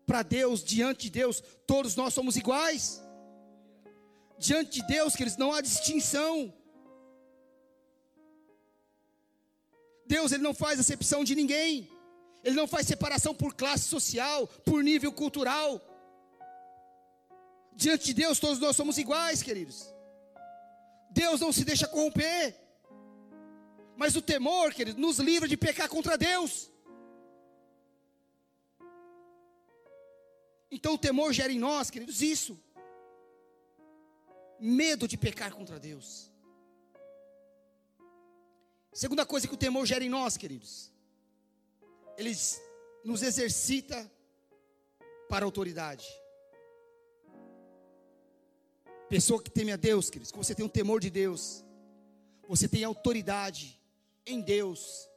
[0.06, 3.02] Para Deus, diante de Deus, todos nós somos iguais.
[4.38, 6.52] Diante de Deus, queridos, não há distinção.
[10.06, 11.93] Deus, Ele não faz acepção de ninguém.
[12.44, 15.80] Ele não faz separação por classe social, por nível cultural.
[17.74, 19.88] Diante de Deus, todos nós somos iguais, queridos.
[21.10, 22.54] Deus não se deixa corromper.
[23.96, 26.70] Mas o temor, queridos, nos livra de pecar contra Deus.
[30.70, 32.60] Então o temor gera em nós, queridos, isso.
[34.60, 36.30] Medo de pecar contra Deus.
[38.92, 40.92] Segunda coisa que o temor gera em nós, queridos,
[42.16, 42.32] ele
[43.04, 44.10] nos exercita
[45.28, 46.06] para a autoridade.
[49.08, 51.64] Pessoa que teme a Deus, queridos, que você tem um temor de Deus,
[52.48, 53.80] você tem autoridade
[54.26, 55.08] em Deus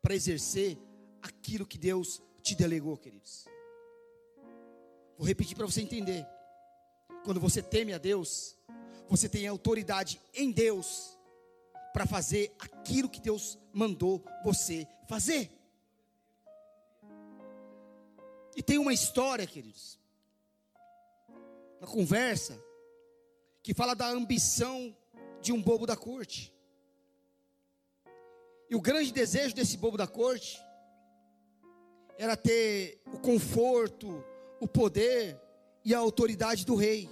[0.00, 0.78] para exercer
[1.20, 3.46] aquilo que Deus te delegou, queridos.
[5.16, 6.26] Vou repetir para você entender.
[7.24, 8.56] Quando você teme a Deus,
[9.08, 11.16] você tem autoridade em Deus
[11.92, 15.50] para fazer aquilo que Deus mandou você fazer.
[18.54, 19.98] E tem uma história, queridos,
[21.78, 22.62] uma conversa,
[23.62, 24.94] que fala da ambição
[25.40, 26.52] de um bobo da corte.
[28.68, 30.62] E o grande desejo desse bobo da corte
[32.18, 34.24] era ter o conforto,
[34.60, 35.40] o poder
[35.84, 37.10] e a autoridade do rei.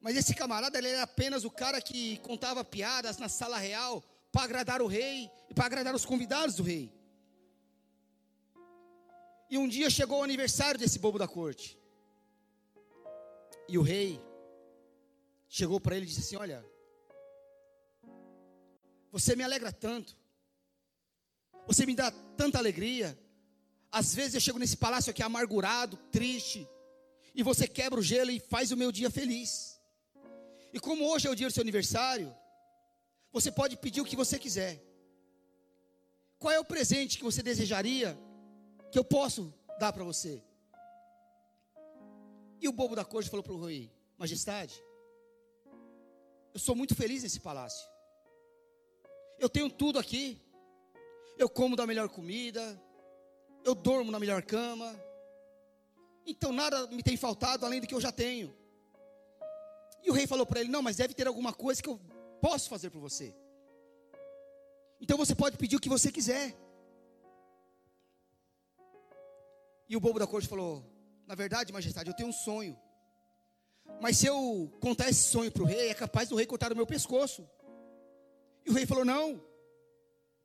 [0.00, 4.42] Mas esse camarada ele era apenas o cara que contava piadas na sala real para
[4.42, 6.92] agradar o rei e para agradar os convidados do rei.
[9.52, 11.78] E um dia chegou o aniversário desse bobo da corte.
[13.68, 14.18] E o rei
[15.46, 16.64] chegou para ele e disse assim: Olha,
[19.10, 20.16] você me alegra tanto,
[21.66, 23.08] você me dá tanta alegria.
[24.00, 26.66] Às vezes eu chego nesse palácio aqui amargurado, triste,
[27.34, 29.78] e você quebra o gelo e faz o meu dia feliz.
[30.72, 32.34] E como hoje é o dia do seu aniversário,
[33.30, 34.82] você pode pedir o que você quiser.
[36.38, 38.18] Qual é o presente que você desejaria
[38.92, 40.42] que eu posso dar para você?
[42.60, 44.80] E o bobo da corte falou para o rei: Majestade,
[46.52, 47.88] eu sou muito feliz nesse palácio.
[49.38, 50.38] Eu tenho tudo aqui.
[51.38, 52.80] Eu como da melhor comida.
[53.64, 54.94] Eu dormo na melhor cama.
[56.26, 58.54] Então nada me tem faltado além do que eu já tenho.
[60.04, 61.98] E o rei falou para ele: Não, mas deve ter alguma coisa que eu
[62.42, 63.34] posso fazer por você.
[65.00, 66.54] Então você pode pedir o que você quiser.
[69.88, 70.84] E o bobo da corte falou:
[71.26, 72.78] Na verdade, majestade, eu tenho um sonho.
[74.00, 76.76] Mas se eu contar esse sonho para o rei, é capaz do rei cortar o
[76.76, 77.48] meu pescoço.
[78.64, 79.42] E o rei falou: Não,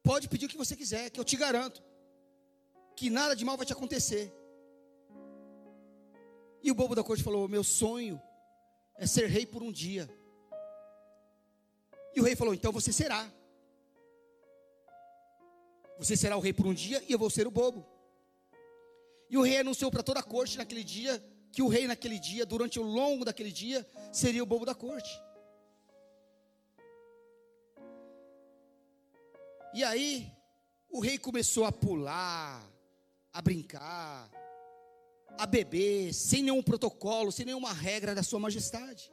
[0.04, 1.82] pode pedir o que você quiser, que eu te garanto
[2.98, 4.34] que nada de mal vai te acontecer.
[6.64, 8.20] E o bobo da corte falou: Meu sonho
[8.96, 10.10] é ser rei por um dia.
[12.16, 13.32] E o rei falou: Então você será.
[16.00, 17.86] Você será o rei por um dia e eu vou ser o bobo.
[19.30, 22.46] E o rei anunciou para toda a corte naquele dia que o rei naquele dia,
[22.46, 25.10] durante o longo daquele dia, seria o bobo da corte.
[29.74, 30.32] E aí,
[30.90, 32.64] o rei começou a pular,
[33.34, 34.30] a brincar,
[35.38, 39.12] a beber, sem nenhum protocolo, sem nenhuma regra da sua majestade.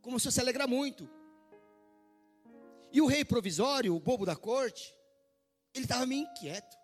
[0.00, 1.08] Começou a se alegrar muito.
[2.92, 4.94] E o rei provisório, o bobo da corte,
[5.74, 6.76] ele estava meio inquieto.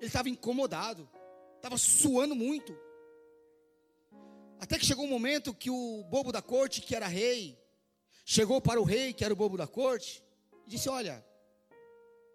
[0.00, 1.08] Ele estava incomodado.
[1.56, 2.76] Estava suando muito.
[4.58, 7.58] Até que chegou um momento que o bobo da corte, que era rei,
[8.24, 10.24] chegou para o rei, que era o bobo da corte,
[10.66, 11.24] e disse: Olha,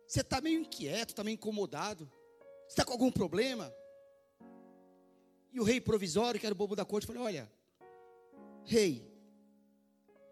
[0.08, 2.10] você está meio inquieto, está meio incomodado.
[2.70, 3.74] Está com algum problema?
[5.52, 7.52] E o rei provisório, que era o bobo da corte, falou: Olha,
[8.64, 9.12] rei,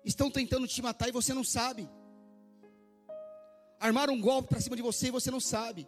[0.05, 1.89] estão tentando te matar e você não sabe.
[3.79, 5.87] Armaram um golpe para cima de você e você não sabe.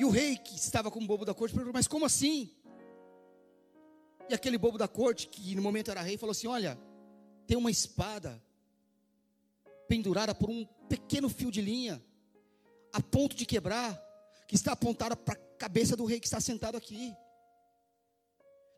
[0.00, 2.50] E o rei, que estava com o bobo da corte, perguntou: Mas como assim?
[4.30, 6.80] E aquele bobo da corte, que no momento era rei, falou assim: Olha,
[7.46, 8.42] tem uma espada
[9.86, 12.02] pendurada por um pequeno fio de linha,
[12.94, 13.94] a ponto de quebrar,
[14.48, 17.14] que está apontada para a cabeça do rei que está sentado aqui.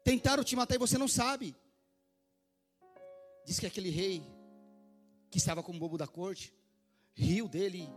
[0.02, 1.54] Tentaram te matar e você não sabe.
[3.46, 4.26] Diz que aquele rei,
[5.30, 6.52] que estava como bobo da corte,
[7.14, 7.88] riu dele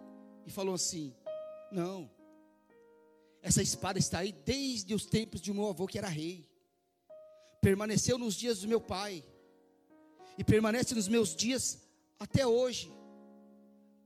[0.45, 1.11] e falou assim:
[1.71, 2.07] Não,
[3.47, 6.35] essa espada está aí desde os tempos de meu avô que era rei
[7.65, 9.25] permaneceu nos dias do meu pai,
[10.37, 11.81] e permanece nos meus dias
[12.19, 12.93] até hoje,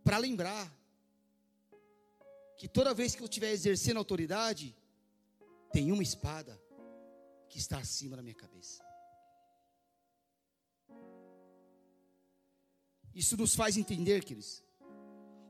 [0.02, 0.66] para lembrar
[2.58, 4.74] que toda vez que eu estiver exercendo autoridade,
[5.74, 6.58] tem uma espada
[7.50, 8.82] que está acima da minha cabeça.
[13.14, 14.64] Isso nos faz entender, queridos.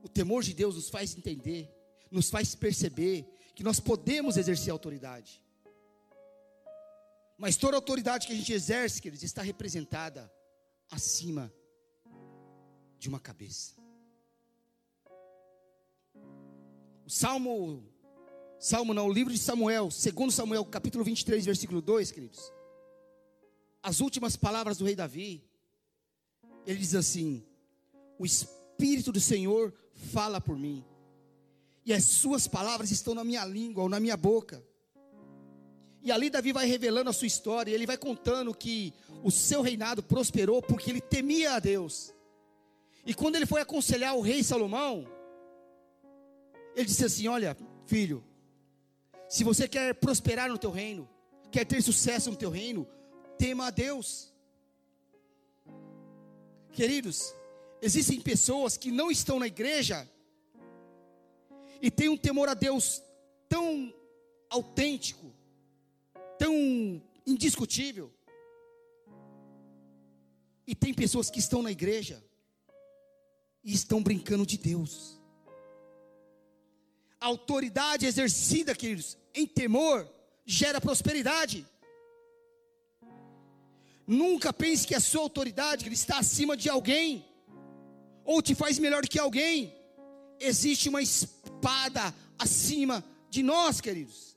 [0.02, 1.72] O temor de Deus nos faz entender,
[2.10, 3.24] nos faz perceber
[3.60, 5.44] que nós podemos exercer autoridade.
[7.36, 10.32] Mas toda autoridade que a gente exerce, queridos, está representada
[10.90, 11.52] acima
[12.98, 13.74] de uma cabeça.
[17.04, 17.86] O Salmo,
[18.58, 22.50] Salmo não, o livro de Samuel, segundo Samuel, capítulo 23, versículo 2, queridos.
[23.82, 25.44] As últimas palavras do rei Davi,
[26.64, 27.46] ele diz assim:
[28.18, 30.82] O Espírito do Senhor fala por mim,
[31.84, 34.62] e as suas palavras estão na minha língua ou na minha boca.
[36.02, 40.02] E ali Davi vai revelando a sua história, ele vai contando que o seu reinado
[40.02, 42.14] prosperou porque ele temia a Deus.
[43.04, 45.06] E quando ele foi aconselhar o rei Salomão,
[46.74, 47.56] ele disse assim: Olha,
[47.86, 48.24] filho,
[49.28, 51.08] se você quer prosperar no teu reino,
[51.50, 52.86] quer ter sucesso no teu reino,
[53.38, 54.32] tema a Deus.
[56.72, 57.34] Queridos,
[57.82, 60.08] existem pessoas que não estão na igreja
[61.80, 63.02] e têm um temor a Deus
[63.48, 63.92] tão
[64.48, 65.32] autêntico,
[66.38, 66.54] tão
[67.26, 68.12] indiscutível.
[70.66, 72.22] E tem pessoas que estão na igreja
[73.64, 75.20] e estão brincando de Deus.
[77.20, 80.08] A autoridade exercida, queridos, em temor,
[80.44, 81.66] gera prosperidade.
[84.06, 87.24] Nunca pense que a sua autoridade está acima de alguém,
[88.24, 89.74] ou te faz melhor que alguém.
[90.40, 91.02] Existe uma
[91.60, 94.30] espada acima de nós, queridos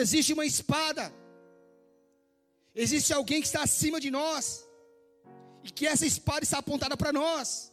[0.00, 1.12] existe uma espada.
[2.74, 4.66] Existe alguém que está acima de nós.
[5.62, 7.72] E que essa espada está apontada para nós.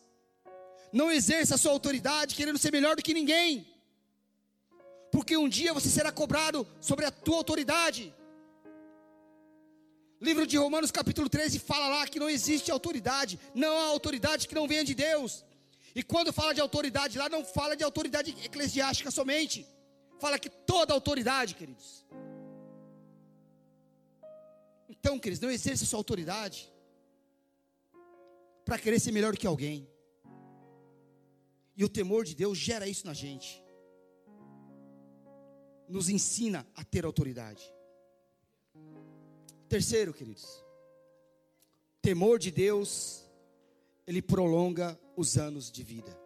[0.94, 3.68] Não exerça a sua autoridade querendo ser melhor do que ninguém.
[5.12, 8.14] Porque um dia você será cobrado sobre a tua autoridade.
[10.22, 14.54] Livro de Romanos, capítulo 13, fala lá que não existe autoridade, não há autoridade que
[14.54, 15.44] não venha de Deus.
[15.94, 19.68] E quando fala de autoridade lá, não fala de autoridade eclesiástica somente,
[20.20, 22.06] fala que toda autoridade, queridos.
[24.90, 26.72] Então, queridos, não exerça sua autoridade
[28.64, 29.90] para querer ser melhor que alguém.
[31.76, 33.62] E o temor de Deus gera isso na gente.
[35.88, 37.64] Nos ensina a ter autoridade.
[39.68, 40.46] Terceiro, queridos,
[42.02, 43.26] temor de Deus,
[44.06, 46.20] ele prolonga os anos de vida.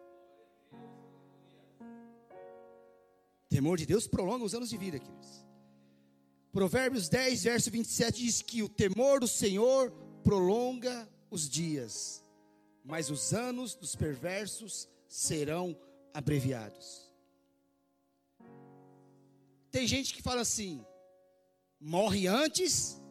[3.49, 5.45] Temor de Deus prolonga os anos de vida, queridos.
[6.51, 9.91] Provérbios 10, verso 27 diz que o temor do Senhor
[10.23, 12.23] prolonga os dias,
[12.84, 15.78] mas os anos dos perversos serão
[16.13, 17.13] abreviados.
[19.69, 20.86] Tem gente que fala assim:
[21.80, 23.01] morre antes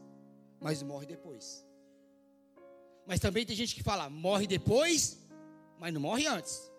[0.64, 1.63] mas morre depois.
[3.06, 5.18] Mas também tem gente que fala, morre depois,
[5.78, 6.70] mas não morre antes.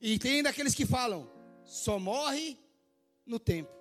[0.00, 1.30] E tem daqueles que falam,
[1.64, 2.58] só morre
[3.26, 3.72] no tempo.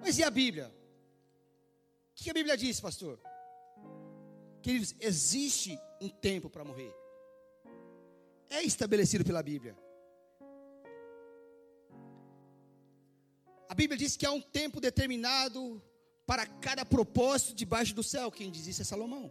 [0.00, 0.72] Mas e a Bíblia?
[2.10, 3.18] O que a Bíblia diz, pastor?
[4.62, 6.94] Queridos, existe um tempo para morrer.
[8.48, 9.76] É estabelecido pela Bíblia.
[13.68, 15.82] A Bíblia diz que há um tempo determinado
[16.32, 18.32] para cada propósito debaixo do céu.
[18.32, 19.30] Quem diz isso é Salomão.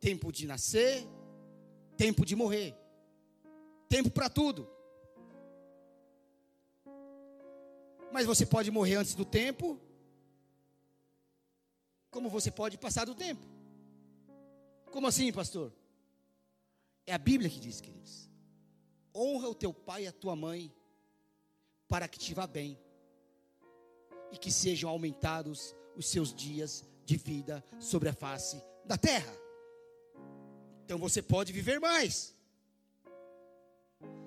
[0.00, 1.06] Tempo de nascer,
[1.98, 2.74] tempo de morrer,
[3.90, 4.66] tempo para tudo.
[8.10, 9.78] Mas você pode morrer antes do tempo,
[12.10, 13.46] como você pode passar do tempo.
[14.90, 15.70] Como assim, pastor?
[17.06, 18.30] É a Bíblia que diz, queridos.
[19.14, 20.74] Honra o teu pai e a tua mãe,
[21.86, 22.78] para que te vá bem
[24.32, 29.34] e que sejam aumentados os seus dias de vida sobre a face da terra.
[30.84, 32.34] Então você pode viver mais.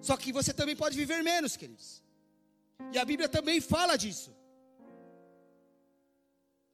[0.01, 2.03] Só que você também pode viver menos, queridos.
[2.91, 4.35] E a Bíblia também fala disso.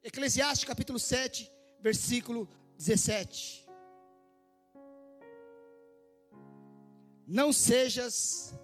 [0.03, 1.51] Eclesiastes capítulo 7,
[1.81, 3.67] versículo 17.
[7.27, 8.55] Não sejas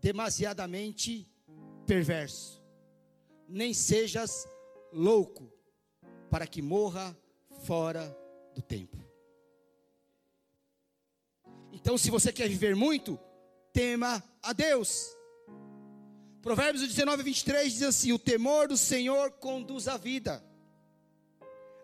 [0.00, 1.26] demasiadamente
[1.86, 2.65] perverso
[3.48, 4.48] nem sejas
[4.92, 5.50] louco,
[6.30, 7.16] para que morra
[7.64, 8.16] fora
[8.54, 8.96] do tempo.
[11.72, 13.18] Então, se você quer viver muito,
[13.72, 15.14] tema a Deus.
[16.40, 20.44] Provérbios 19, 23 diz assim: O temor do Senhor conduz a vida,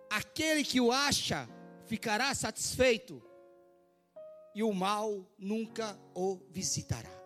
[0.09, 1.49] aquele que o acha
[1.87, 3.23] ficará satisfeito,
[4.55, 7.22] e o mal nunca o visitará.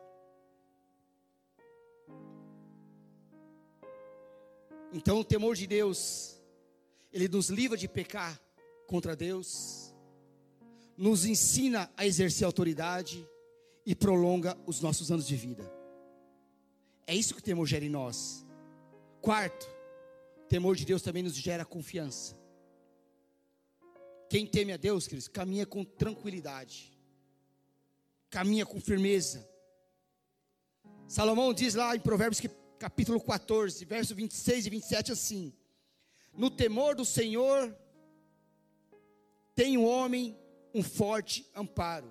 [4.96, 6.40] Então, o temor de Deus,
[7.12, 8.40] ele nos livra de pecar
[8.86, 9.94] contra Deus,
[10.96, 13.28] nos ensina a exercer autoridade
[13.84, 15.70] e prolonga os nossos anos de vida.
[17.06, 18.42] É isso que o temor gera em nós.
[19.20, 19.68] Quarto,
[20.38, 22.34] o temor de Deus também nos gera confiança.
[24.30, 26.90] Quem teme a Deus, queridos, caminha com tranquilidade,
[28.30, 29.46] caminha com firmeza.
[31.06, 32.48] Salomão diz lá em Provérbios que
[32.78, 35.52] capítulo 14, verso 26 e 27 assim:
[36.32, 37.76] No temor do Senhor
[39.54, 40.36] tem o homem
[40.74, 42.10] um forte amparo,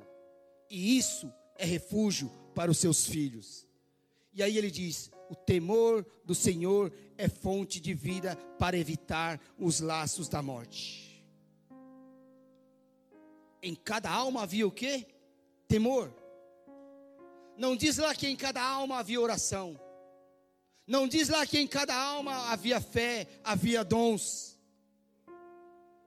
[0.69, 3.67] e isso é refúgio para os seus filhos.
[4.33, 9.79] E aí ele diz: O temor do Senhor é fonte de vida para evitar os
[9.79, 11.23] laços da morte.
[13.61, 15.07] Em cada alma havia o que?
[15.67, 16.13] Temor.
[17.57, 19.79] Não diz lá que em cada alma havia oração.
[20.87, 24.57] Não diz lá que em cada alma havia fé, havia dons.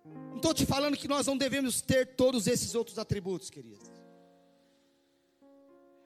[0.04, 3.88] Não estou te falando que nós não devemos ter todos esses outros atributos, queridos.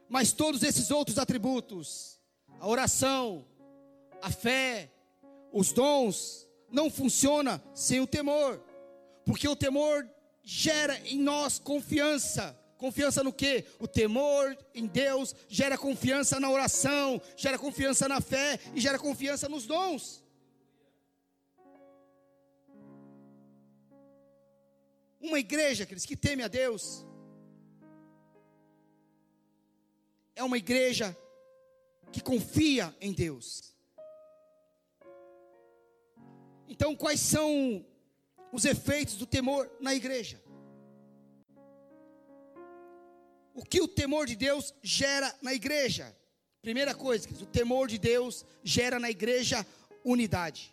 [0.09, 2.19] Mas todos esses outros atributos,
[2.61, 3.47] a oração,
[4.23, 4.91] a fé,
[5.53, 8.63] os dons, não funciona sem o temor.
[9.25, 10.09] Porque o temor
[10.43, 12.59] gera em nós confiança.
[12.83, 13.65] Confiança no que?
[13.79, 19.49] O temor em Deus gera confiança na oração, gera confiança na fé e gera confiança
[19.49, 20.21] nos dons.
[25.21, 27.07] Uma igreja, queridos, que teme a Deus,
[30.35, 31.17] é uma igreja
[32.11, 33.77] que confia em Deus.
[36.67, 37.87] Então, quais são
[38.51, 40.42] os efeitos do temor na igreja?
[43.55, 46.17] O que o temor de Deus gera na igreja?
[46.63, 49.67] Primeira coisa, o temor de Deus gera na igreja
[50.05, 50.73] unidade.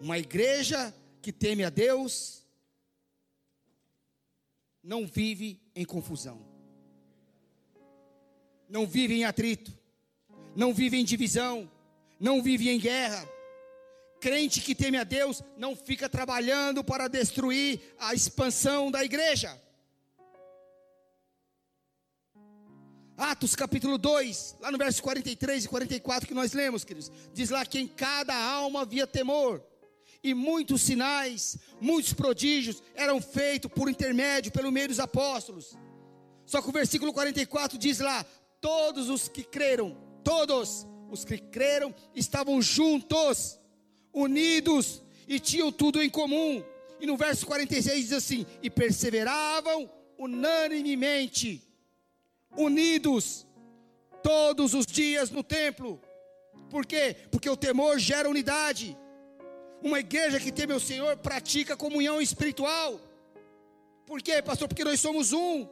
[0.00, 2.44] Uma igreja que teme a Deus
[4.82, 6.46] não vive em confusão,
[8.68, 9.76] não vive em atrito,
[10.54, 11.70] não vive em divisão,
[12.18, 13.35] não vive em guerra.
[14.20, 19.60] Crente que teme a Deus não fica trabalhando para destruir a expansão da igreja.
[23.16, 27.64] Atos capítulo 2, lá no verso 43 e 44 que nós lemos, queridos, diz lá
[27.64, 29.64] que em cada alma havia temor,
[30.22, 35.76] e muitos sinais, muitos prodígios eram feitos por intermédio, pelo meio dos apóstolos.
[36.44, 38.24] Só que o versículo 44 diz lá:
[38.60, 43.58] todos os que creram, todos os que creram estavam juntos,
[44.16, 46.64] unidos e tinham tudo em comum.
[46.98, 49.88] E no verso 46 diz assim: e perseveravam
[50.18, 51.62] unanimemente,
[52.56, 53.46] unidos,
[54.22, 56.00] todos os dias no templo.
[56.70, 57.14] Por quê?
[57.30, 58.96] Porque o temor gera unidade.
[59.82, 62.98] Uma igreja que teme o Senhor pratica comunhão espiritual.
[64.06, 64.66] Por quê, pastor?
[64.66, 65.68] Porque nós somos um.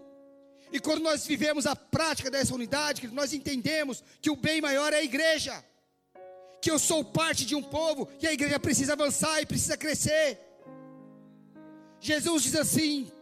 [0.70, 4.96] E quando nós vivemos a prática dessa unidade, nós entendemos que o bem maior é
[4.98, 5.64] a igreja.
[6.64, 10.40] Que eu sou parte de um povo e a igreja precisa avançar e precisa crescer.
[12.00, 13.12] Jesus diz assim,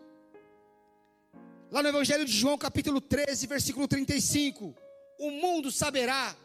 [1.69, 4.73] lá no Evangelho de João, capítulo 13, versículo 35:
[5.19, 6.37] O mundo saberá,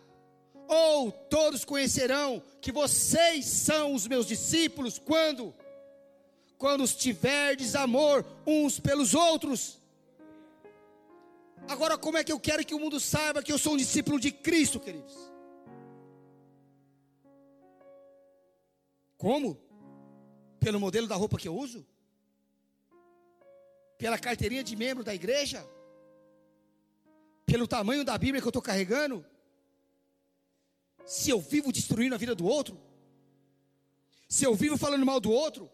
[0.67, 5.53] ou todos conhecerão, que vocês são os meus discípulos, quando?
[6.57, 9.77] Quando tiverdes amor uns pelos outros.
[11.67, 14.19] Agora, como é que eu quero que o mundo saiba que eu sou um discípulo
[14.19, 15.36] de Cristo, queridos?
[19.17, 19.59] Como?
[20.59, 21.85] Pelo modelo da roupa que eu uso?
[23.97, 25.67] Pela carteirinha de membro da igreja?
[27.45, 29.25] Pelo tamanho da Bíblia que eu estou carregando?
[31.05, 32.79] Se eu vivo destruindo a vida do outro?
[34.27, 35.69] Se eu vivo falando mal do outro?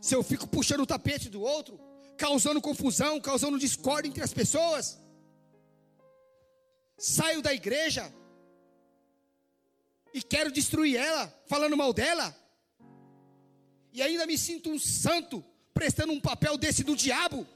[0.00, 1.80] Se eu fico puxando o tapete do outro?
[2.18, 5.02] Causando confusão, causando discórdia entre as pessoas?
[7.02, 8.12] saio da igreja
[10.14, 12.34] e quero destruir ela, falando mal dela,
[13.92, 17.46] e ainda me sinto um santo, prestando um papel desse do diabo.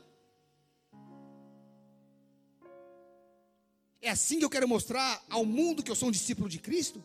[4.01, 7.03] É assim que eu quero mostrar ao mundo que eu sou um discípulo de Cristo?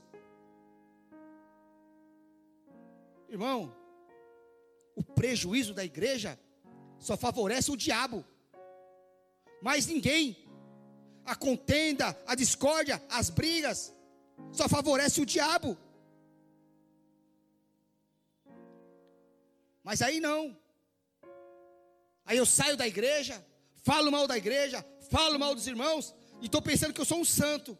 [3.29, 3.73] Irmão,
[4.95, 6.37] o prejuízo da igreja
[6.99, 8.25] só favorece o diabo,
[9.61, 10.37] mas ninguém
[11.25, 13.93] a contenda, a discórdia, as brigas,
[14.51, 15.77] só favorece o diabo.
[19.83, 20.57] Mas aí não.
[22.25, 23.43] Aí eu saio da igreja,
[23.83, 27.25] falo mal da igreja, falo mal dos irmãos, e estou pensando que eu sou um
[27.25, 27.77] santo.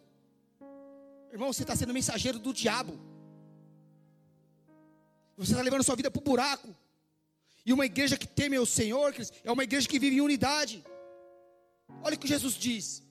[1.32, 3.00] Irmão, você está sendo mensageiro do diabo.
[5.38, 6.76] Você está levando sua vida para o buraco.
[7.66, 10.84] E uma igreja que teme o Senhor, é uma igreja que vive em unidade.
[12.04, 13.04] Olha o que Jesus diz.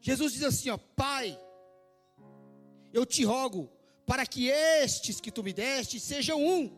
[0.00, 1.38] Jesus diz assim: ó, Pai,
[2.92, 3.70] eu te rogo
[4.06, 6.70] para que estes que tu me deste sejam um,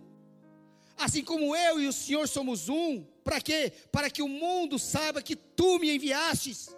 [0.96, 3.04] assim como eu e o Senhor somos um.
[3.22, 3.72] Para quê?
[3.92, 6.74] Para que o mundo saiba que tu me enviastes.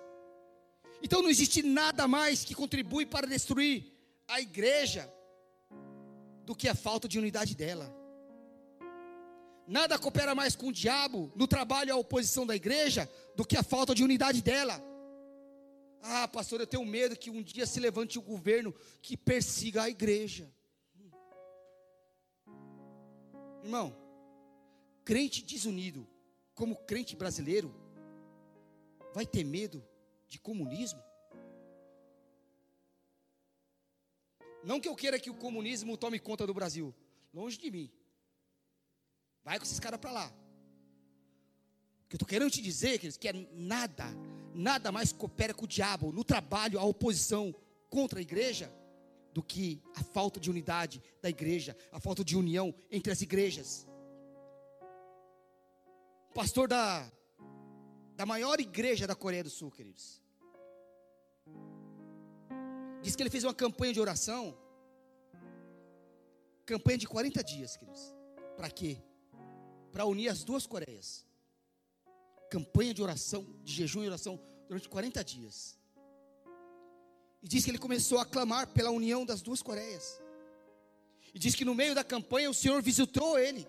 [1.02, 3.92] Então não existe nada mais que contribui para destruir
[4.26, 5.12] a igreja
[6.44, 7.94] do que a falta de unidade dela.
[9.66, 13.56] Nada coopera mais com o diabo no trabalho e a oposição da igreja do que
[13.56, 14.82] a falta de unidade dela.
[16.02, 19.90] Ah, pastor, eu tenho medo que um dia se levante o governo que persiga a
[19.90, 20.50] igreja.
[23.62, 23.94] Irmão,
[25.08, 26.06] crente desunido,
[26.54, 27.74] como crente brasileiro,
[29.14, 29.82] vai ter medo
[30.28, 31.02] de comunismo?
[34.62, 36.94] Não que eu queira que o comunismo tome conta do Brasil,
[37.32, 37.90] longe de mim.
[39.42, 40.26] Vai com esses caras para lá.
[42.04, 44.04] O que eu estou querendo te dizer, que é nada,
[44.52, 47.54] nada mais coopera com o diabo no trabalho, a oposição
[47.88, 48.70] contra a igreja,
[49.32, 53.88] do que a falta de unidade da igreja, a falta de união entre as igrejas.
[56.38, 57.04] Pastor da,
[58.14, 60.22] da maior igreja da Coreia do Sul, queridos,
[63.02, 64.56] diz que ele fez uma campanha de oração,
[66.64, 68.14] campanha de 40 dias, queridos.
[68.56, 69.02] Para quê?
[69.90, 71.26] Para unir as duas Coreias
[72.48, 75.76] campanha de oração, de jejum e oração durante 40 dias.
[77.42, 80.22] E diz que ele começou a clamar pela união das duas Coreias.
[81.34, 83.66] E diz que no meio da campanha o Senhor visitou ele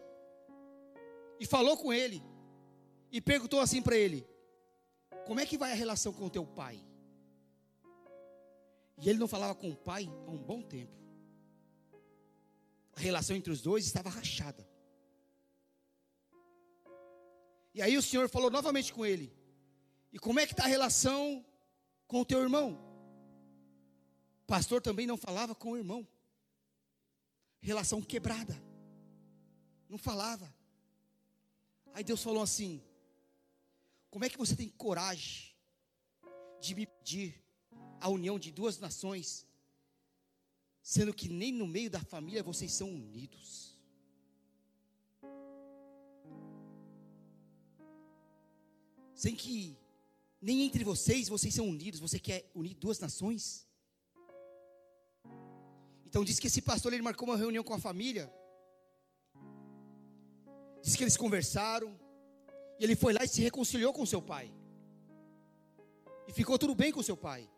[1.39, 2.28] e falou com ele
[3.11, 4.27] e perguntou assim para ele:
[5.25, 6.83] Como é que vai a relação com o teu pai?
[8.97, 10.97] E ele não falava com o pai há um bom tempo.
[12.95, 14.67] A relação entre os dois estava rachada.
[17.73, 19.33] E aí o Senhor falou novamente com ele:
[20.11, 21.45] E como é que está a relação
[22.07, 22.77] com o teu irmão?
[24.43, 26.07] O pastor também não falava com o irmão.
[27.61, 28.61] Relação quebrada.
[29.87, 30.53] Não falava.
[31.93, 32.83] Aí Deus falou assim:
[34.09, 35.53] Como é que você tem coragem
[36.59, 37.41] de me pedir
[38.01, 39.45] a união de duas nações,
[40.81, 43.69] sendo que nem no meio da família vocês são unidos?
[49.19, 49.77] sem que
[50.41, 53.67] nem entre vocês vocês são unidos, você quer unir duas nações?
[56.05, 58.33] Então diz que esse pastor ele marcou uma reunião com a família.
[60.81, 61.99] Diz que eles conversaram
[62.79, 64.53] e ele foi lá e se reconciliou com seu pai.
[66.27, 67.49] E ficou tudo bem com seu pai.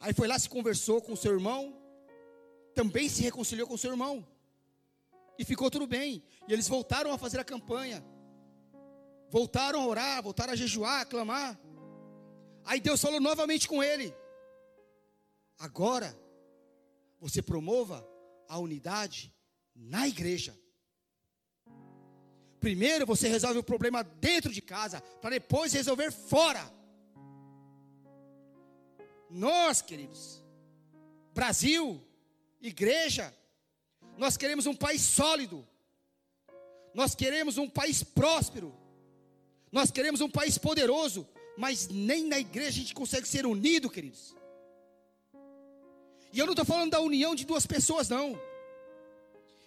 [0.00, 1.74] Aí foi lá se conversou com seu irmão,
[2.74, 4.26] também se reconciliou com seu irmão.
[5.38, 6.22] E ficou tudo bem.
[6.46, 8.04] E eles voltaram a fazer a campanha
[9.34, 11.58] voltaram a orar, voltaram a jejuar, a clamar.
[12.64, 14.14] Aí Deus falou novamente com ele:
[15.58, 16.16] Agora
[17.18, 18.08] você promova
[18.48, 19.34] a unidade
[19.74, 20.56] na igreja.
[22.64, 26.64] Primeiro você resolve o problema dentro de casa, para depois resolver fora.
[29.28, 30.42] Nós, queridos,
[31.34, 32.02] Brasil,
[32.62, 33.34] igreja,
[34.16, 35.62] nós queremos um país sólido,
[36.94, 38.74] nós queremos um país próspero,
[39.70, 44.34] nós queremos um país poderoso, mas nem na igreja a gente consegue ser unido, queridos.
[46.32, 48.30] E eu não estou falando da união de duas pessoas, não.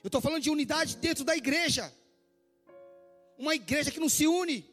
[0.03, 1.93] Eu estou falando de unidade dentro da igreja.
[3.37, 4.65] Uma igreja que não se une.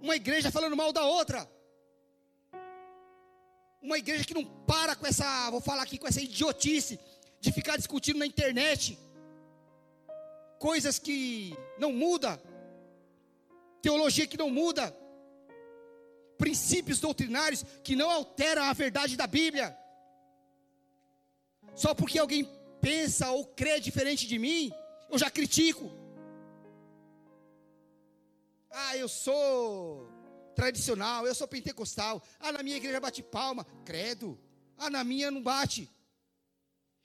[0.00, 1.48] Uma igreja falando mal da outra.
[3.82, 6.98] Uma igreja que não para com essa, vou falar aqui, com essa idiotice
[7.40, 8.98] de ficar discutindo na internet.
[10.58, 12.38] Coisas que não mudam
[13.86, 14.92] teologia que não muda,
[16.36, 19.78] princípios doutrinários que não alteram a verdade da Bíblia.
[21.72, 22.44] Só porque alguém
[22.80, 24.72] pensa ou crê diferente de mim,
[25.08, 25.88] eu já critico.
[28.78, 30.06] Ah, eu sou
[30.54, 32.22] tradicional, eu sou pentecostal.
[32.38, 34.38] Ah, na minha igreja bate palma, credo.
[34.76, 35.90] Ah, na minha não bate.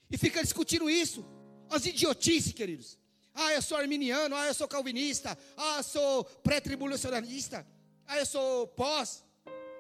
[0.10, 1.26] E fica discutindo isso.
[1.70, 3.00] As idiotices, queridos.
[3.34, 7.66] Ah, eu sou arminiano, ah, eu sou calvinista, ah, eu sou pré-tribulacionalista,
[8.06, 9.24] ah, eu sou pós.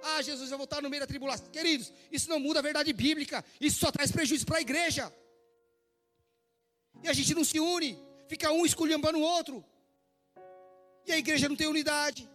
[0.01, 1.47] Ah, Jesus vai voltar no meio da tribulação.
[1.47, 5.13] Queridos, isso não muda a verdade bíblica, isso só traz prejuízo para a igreja.
[7.03, 9.65] E a gente não se une, fica um esculhambando o outro.
[11.05, 12.29] E a igreja não tem unidade.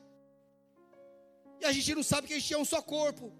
[1.60, 3.32] E a gente não sabe que a gente é um só corpo.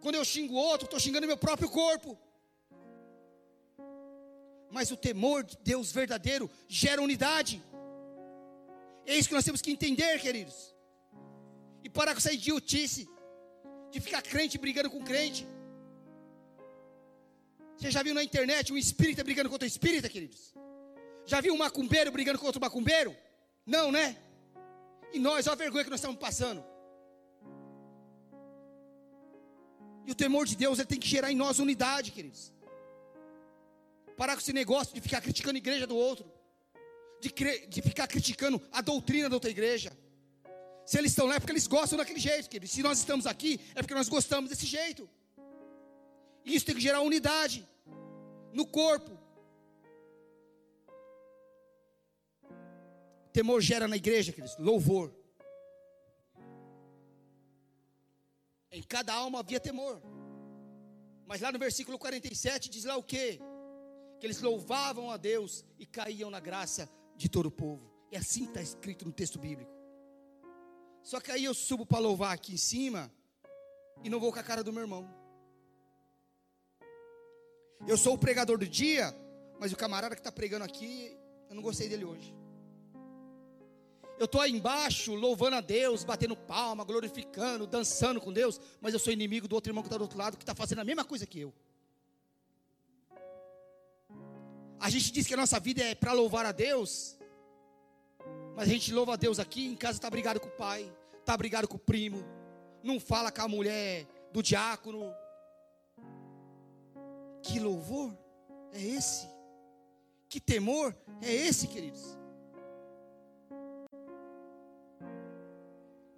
[0.00, 2.18] Quando eu xingo outro, estou xingando meu próprio corpo.
[4.70, 7.62] Mas o temor de Deus verdadeiro gera unidade.
[9.06, 10.74] É isso que nós temos que entender, queridos.
[11.82, 13.08] E parar com essa idiotice
[13.90, 15.46] de ficar crente brigando com crente.
[17.76, 20.54] Você já viu na internet um espírita brigando contra outro espírita, queridos?
[21.26, 23.16] Já viu um macumbeiro brigando contra outro macumbeiro?
[23.66, 24.16] Não, né?
[25.12, 26.64] E nós, olha a vergonha que nós estamos passando.
[30.06, 32.52] E o temor de Deus ele tem que gerar em nós unidade, queridos.
[34.16, 36.30] Parar com esse negócio de ficar criticando a igreja do outro.
[37.20, 37.30] De,
[37.68, 39.92] de ficar criticando a doutrina da outra igreja.
[40.86, 42.70] Se eles estão lá é porque eles gostam daquele jeito, querido.
[42.70, 45.08] Se nós estamos aqui é porque nós gostamos desse jeito.
[46.44, 47.66] E isso tem que gerar unidade
[48.52, 49.16] no corpo.
[53.32, 55.14] Temor gera na igreja, queridos, louvor.
[58.70, 60.00] Em cada alma havia temor.
[61.26, 63.40] Mas lá no versículo 47 diz lá o que?
[64.20, 67.90] que eles louvavam a Deus e caíam na graça de todo o povo.
[68.12, 69.72] É assim que está escrito no texto bíblico.
[71.02, 73.10] Só que aí eu subo para louvar aqui em cima
[74.04, 75.08] e não vou com a cara do meu irmão.
[77.88, 79.16] Eu sou o pregador do dia,
[79.58, 81.16] mas o camarada que está pregando aqui,
[81.48, 82.34] eu não gostei dele hoje.
[84.20, 89.00] Eu estou aí embaixo louvando a Deus, batendo palma, glorificando, dançando com Deus, mas eu
[89.00, 91.06] sou inimigo do outro irmão que está do outro lado, que está fazendo a mesma
[91.06, 91.54] coisa que eu.
[94.78, 97.18] A gente diz que a nossa vida é para louvar a Deus,
[98.54, 101.34] mas a gente louva a Deus aqui, em casa está brigado com o pai, está
[101.34, 102.22] brigado com o primo,
[102.82, 105.14] não fala com a mulher do diácono.
[107.42, 108.14] Que louvor
[108.70, 109.26] é esse?
[110.28, 112.19] Que temor é esse, queridos?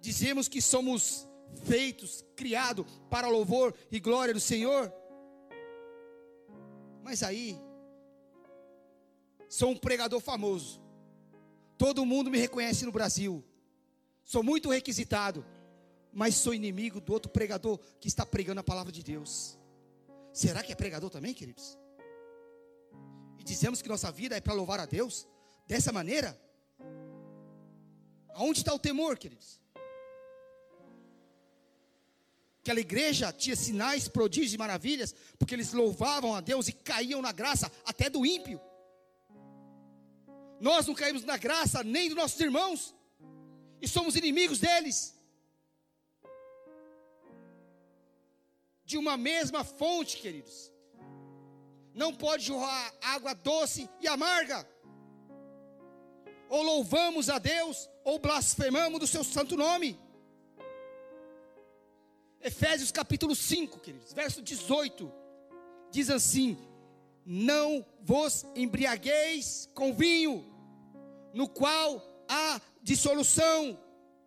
[0.03, 1.25] Dizemos que somos
[1.63, 4.93] feitos, criados para louvor e glória do Senhor.
[7.01, 7.57] Mas aí,
[9.47, 10.81] sou um pregador famoso.
[11.77, 13.45] Todo mundo me reconhece no Brasil.
[14.25, 15.45] Sou muito requisitado,
[16.11, 19.57] mas sou inimigo do outro pregador que está pregando a palavra de Deus.
[20.33, 21.77] Será que é pregador também, queridos?
[23.39, 25.25] E dizemos que nossa vida é para louvar a Deus
[25.65, 26.37] dessa maneira?
[28.33, 29.62] Aonde está o temor, queridos?
[32.63, 37.33] Aquela igreja tinha sinais, prodígios e maravilhas, porque eles louvavam a Deus e caíam na
[37.33, 38.57] graça até do ímpio.
[40.61, 42.95] Nós não caímos na graça nem dos nossos irmãos,
[43.81, 45.13] e somos inimigos deles.
[48.85, 50.71] De uma mesma fonte, queridos.
[51.93, 54.65] Não pode jorrar água doce e amarga.
[56.47, 59.99] Ou louvamos a Deus, ou blasfemamos do seu santo nome.
[62.43, 65.09] Efésios capítulo 5, queridos, verso 18,
[65.89, 66.57] diz assim:
[67.25, 70.45] Não vos embriagueis com vinho,
[71.33, 73.79] no qual há dissolução,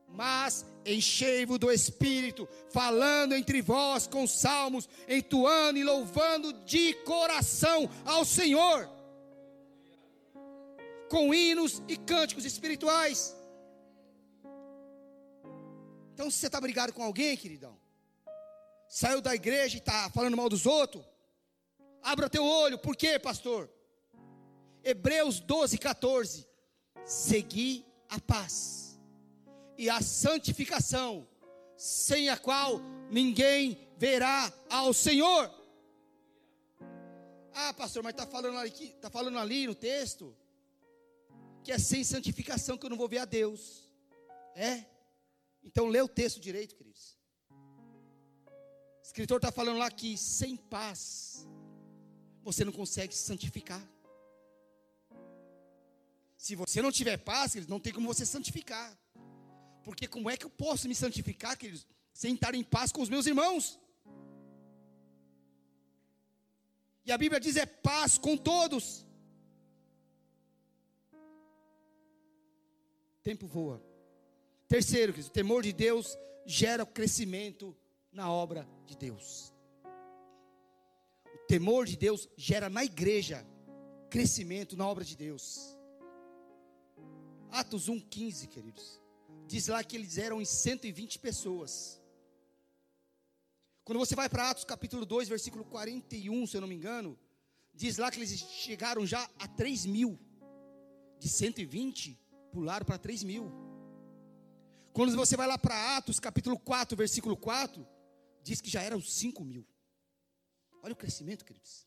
[0.09, 8.25] mas enchei-vos do Espírito, falando entre vós com salmos, entoando e louvando de coração ao
[8.25, 8.89] Senhor,
[11.11, 13.37] com hinos e cânticos espirituais.
[16.15, 17.77] Então, se você está brigado com alguém, queridão,
[18.89, 21.05] saiu da igreja e está falando mal dos outros,
[22.03, 23.71] abra teu olho, por quê, pastor?
[24.83, 26.47] Hebreus 12, 14.
[27.05, 28.99] Segui a paz
[29.77, 31.29] e a santificação,
[31.77, 32.81] sem a qual
[33.11, 35.53] ninguém verá ao Senhor.
[37.53, 40.37] Ah, pastor, mas está falando ali, tá falando ali no texto
[41.63, 43.91] que é sem santificação que eu não vou ver a Deus.
[44.55, 44.85] É?
[45.65, 46.86] Então lê o texto direito, queridos
[49.17, 51.49] escritor está falando lá que sem paz
[52.43, 53.83] você não consegue se santificar.
[56.37, 58.95] Se você não tiver paz, queridos, não tem como você santificar.
[59.83, 63.09] Porque como é que eu posso me santificar, queridos, sem estar em paz com os
[63.09, 63.81] meus irmãos?
[67.07, 69.07] E a Bíblia diz é paz com todos.
[73.23, 73.83] tempo voa.
[74.69, 77.75] Terceiro, queridos, o temor de Deus gera crescimento
[78.17, 79.55] na obra de Deus.
[79.85, 83.47] O temor de Deus gera na igreja
[84.11, 85.77] crescimento na obra de Deus.
[87.51, 89.01] Atos 1,15, queridos.
[89.47, 92.03] Diz lá que eles eram em 120 pessoas.
[93.85, 97.17] Quando você vai para Atos capítulo 2, versículo 41, se eu não me engano,
[97.73, 100.19] diz lá que eles chegaram já a 3 mil.
[101.19, 102.19] De 120,
[102.51, 103.53] pularam para 3 mil.
[104.93, 107.87] Quando você vai lá para Atos capítulo 4, versículo 4,
[108.47, 109.67] diz que já eram 5 mil.
[110.83, 111.85] Olha o crescimento, queridos.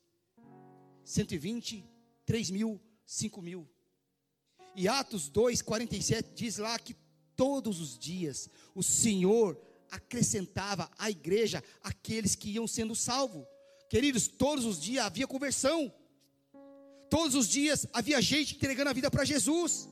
[1.06, 1.88] 120,
[2.26, 3.68] 3 mil, 5 mil.
[4.76, 6.96] E Atos 2, 47 diz lá que
[7.36, 13.48] todos os dias o Senhor acrescentava à igreja aqueles que iam sendo salvos.
[13.90, 15.92] Queridos, todos os dias havia conversão.
[17.10, 19.90] Todos os dias havia gente entregando a vida para Jesus.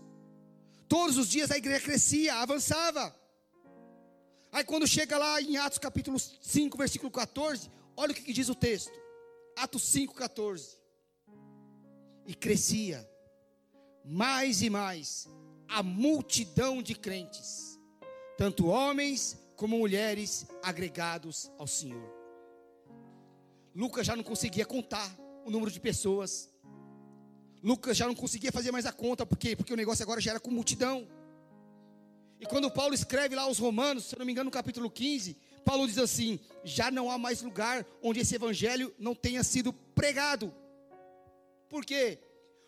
[0.89, 3.15] Todos os dias a igreja crescia, avançava.
[4.57, 8.55] Aí quando chega lá em Atos capítulo 5, versículo 14, olha o que, diz o
[8.55, 8.99] texto.
[9.55, 10.75] Atos 5, 14.
[12.25, 13.07] E crescia
[14.03, 15.29] mais e mais
[15.67, 17.79] a multidão de crentes,
[18.35, 22.11] tanto homens como mulheres agregados ao Senhor.
[23.75, 26.49] Lucas já não conseguia contar o número de pessoas.
[27.61, 29.55] Lucas já não conseguia fazer mais a conta, por quê?
[29.55, 31.07] Porque o negócio agora já era com multidão.
[32.39, 35.35] E quando Paulo escreve lá aos Romanos, se eu não me engano, no capítulo 15,
[35.65, 40.53] Paulo diz assim: já não há mais lugar onde esse evangelho não tenha sido pregado.
[41.67, 42.19] Por quê?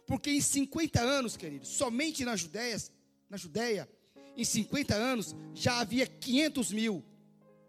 [0.06, 2.78] Porque em 50 anos, queridos, somente na Judéia,
[3.30, 3.88] na Judéia,
[4.36, 7.06] em 50 anos, já havia 500 mil,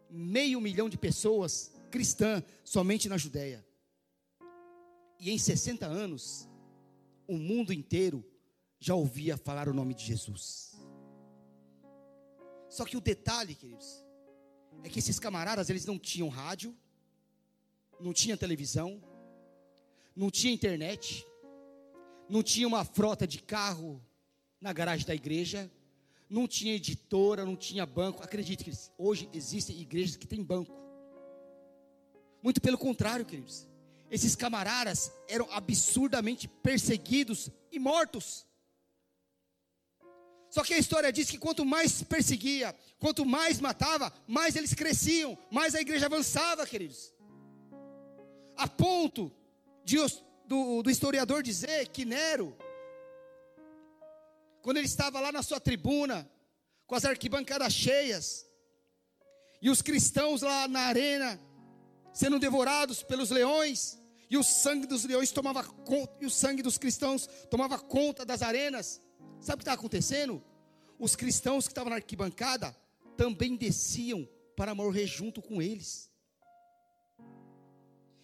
[0.08, 3.64] meio milhão de pessoas cristãs somente na Judéia.
[5.18, 6.48] E em 60 anos,
[7.28, 8.24] o mundo inteiro
[8.78, 10.69] já ouvia falar o nome de Jesus.
[12.70, 14.04] Só que o detalhe, queridos,
[14.84, 16.74] é que esses camaradas, eles não tinham rádio,
[17.98, 19.02] não tinha televisão,
[20.14, 21.26] não tinha internet,
[22.28, 24.00] não tinha uma frota de carro
[24.60, 25.70] na garagem da igreja,
[26.28, 28.22] não tinha editora, não tinha banco.
[28.22, 30.72] Acredite que hoje existem igrejas que têm banco.
[32.40, 33.68] Muito pelo contrário, queridos.
[34.10, 38.46] esses camaradas eram absurdamente perseguidos e mortos.
[40.50, 45.38] Só que a história diz que quanto mais perseguia, quanto mais matava, mais eles cresciam,
[45.50, 47.14] mais a igreja avançava, queridos.
[48.56, 49.32] A ponto
[49.84, 49.96] de,
[50.46, 52.56] do, do historiador dizer que Nero,
[54.60, 56.28] quando ele estava lá na sua tribuna,
[56.86, 58.44] com as arquibancadas cheias,
[59.62, 61.40] e os cristãos lá na arena,
[62.12, 66.76] sendo devorados pelos leões, e o sangue dos leões tomava conta, e o sangue dos
[66.76, 69.00] cristãos tomava conta das arenas.
[69.40, 70.42] Sabe o que está acontecendo?
[70.98, 72.76] Os cristãos que estavam na arquibancada
[73.16, 76.10] também desciam para morrer junto com eles.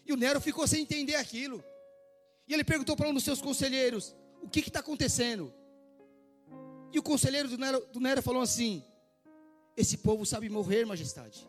[0.05, 1.65] E o Nero ficou sem entender aquilo.
[2.47, 5.53] E ele perguntou para um dos seus conselheiros: O que está acontecendo?
[6.93, 8.85] E o conselheiro do Nero, do Nero falou assim:
[9.77, 11.49] Esse povo sabe morrer, majestade.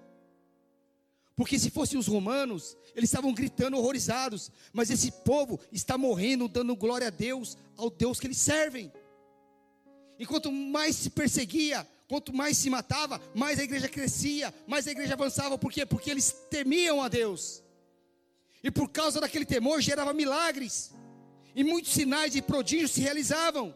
[1.35, 4.51] Porque se fossem os romanos, eles estavam gritando horrorizados.
[4.73, 8.91] Mas esse povo está morrendo, dando glória a Deus, ao Deus que eles servem.
[10.19, 14.91] E quanto mais se perseguia, quanto mais se matava, mais a igreja crescia, mais a
[14.91, 15.57] igreja avançava.
[15.57, 15.85] Por quê?
[15.85, 17.63] Porque eles temiam a Deus.
[18.63, 20.93] E por causa daquele temor gerava milagres.
[21.55, 23.75] E muitos sinais e prodígios se realizavam.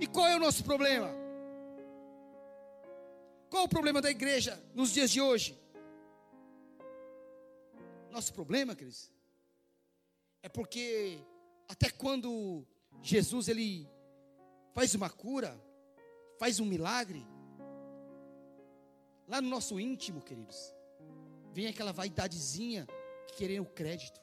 [0.00, 1.10] E qual é o nosso problema?
[3.50, 5.58] Qual o problema da igreja nos dias de hoje?
[8.10, 9.10] Nosso problema, queridos,
[10.42, 11.18] é porque
[11.68, 12.66] até quando
[13.02, 13.88] Jesus ele
[14.72, 15.60] faz uma cura,
[16.38, 17.26] faz um milagre,
[19.28, 20.74] lá no nosso íntimo, queridos,
[21.52, 22.86] vem aquela vaidadezinha
[23.36, 24.20] querendo crédito.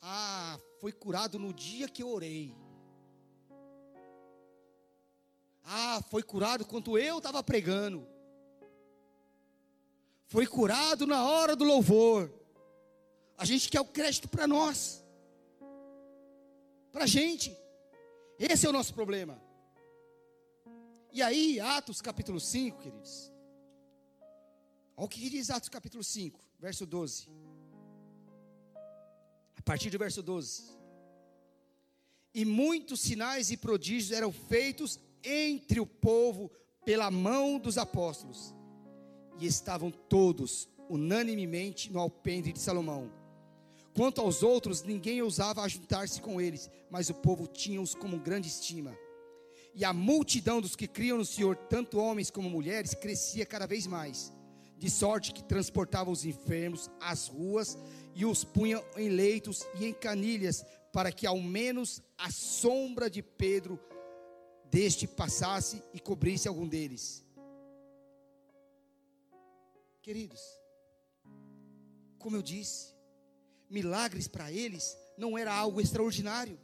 [0.00, 2.54] Ah, foi curado no dia que eu orei.
[5.64, 8.06] Ah, foi curado quando eu estava pregando
[10.34, 12.28] foi curado na hora do louvor.
[13.38, 15.04] A gente quer o crédito para nós,
[16.90, 17.56] para a gente.
[18.38, 19.40] Esse é o nosso problema.
[21.12, 23.32] E aí, Atos capítulo 5, queridos.
[24.96, 27.28] Olha o que diz Atos capítulo 5, verso 12.
[29.56, 30.74] A partir do verso 12.
[32.34, 36.50] E muitos sinais e prodígios eram feitos entre o povo
[36.84, 38.52] pela mão dos apóstolos
[39.38, 43.10] e estavam todos unanimemente no alpendre de Salomão.
[43.94, 48.96] Quanto aos outros, ninguém ousava ajuntar-se com eles, mas o povo tinha-os como grande estima.
[49.72, 53.86] E a multidão dos que criam no Senhor, tanto homens como mulheres, crescia cada vez
[53.86, 54.32] mais,
[54.76, 57.78] de sorte que transportavam os enfermos às ruas
[58.14, 63.22] e os punham em leitos e em canilhas, para que ao menos a sombra de
[63.22, 63.78] Pedro
[64.70, 67.24] deste passasse e cobrisse algum deles.
[70.02, 70.40] Queridos,
[72.18, 72.93] como eu disse,
[73.78, 74.84] milagres para eles
[75.22, 76.56] não era algo extraordinário.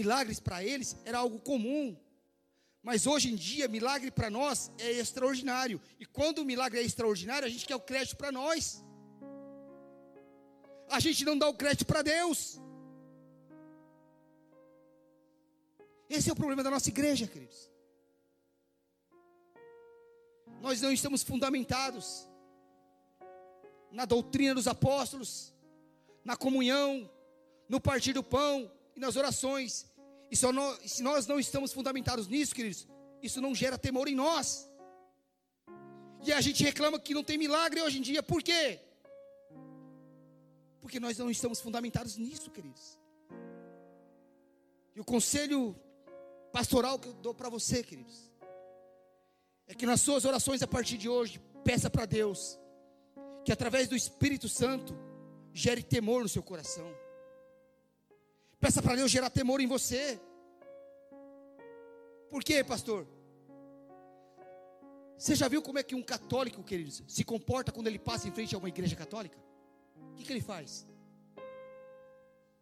[0.00, 1.96] Milagres para eles era algo comum.
[2.88, 5.80] Mas hoje em dia, milagre para nós é extraordinário.
[5.98, 8.84] E quando o milagre é extraordinário, a gente quer o crédito para nós.
[10.90, 12.60] A gente não dá o crédito para Deus.
[16.08, 17.68] Esse é o problema da nossa igreja, queridos
[20.60, 22.28] nós não estamos fundamentados
[23.90, 25.54] na doutrina dos apóstolos,
[26.24, 27.10] na comunhão,
[27.68, 29.86] no partir do pão e nas orações.
[30.30, 32.86] E se nós não estamos fundamentados nisso, queridos,
[33.22, 34.70] isso não gera temor em nós.
[36.24, 38.80] E a gente reclama que não tem milagre hoje em dia, por quê?
[40.80, 42.98] Porque nós não estamos fundamentados nisso, queridos.
[44.94, 45.76] E o conselho
[46.52, 48.30] pastoral que eu dou para você, queridos,
[49.66, 52.58] é que nas suas orações a partir de hoje, peça para Deus
[53.48, 54.94] que através do Espírito Santo
[55.54, 56.86] gere temor no seu coração.
[58.60, 60.20] Peça para Deus gerar temor em você.
[62.28, 63.08] Por quê, pastor?
[65.16, 68.32] Você já viu como é que um católico, queridos, se comporta quando ele passa em
[68.32, 69.38] frente a uma igreja católica?
[70.12, 70.86] O que, que ele faz?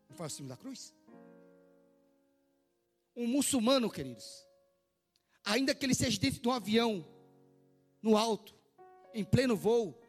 [0.08, 0.94] Ele faz o símbolo da cruz?
[3.16, 4.46] Um muçulmano, queridos,
[5.44, 7.04] ainda que ele seja dentro de um avião,
[8.00, 8.54] no alto,
[9.12, 10.00] em pleno voo,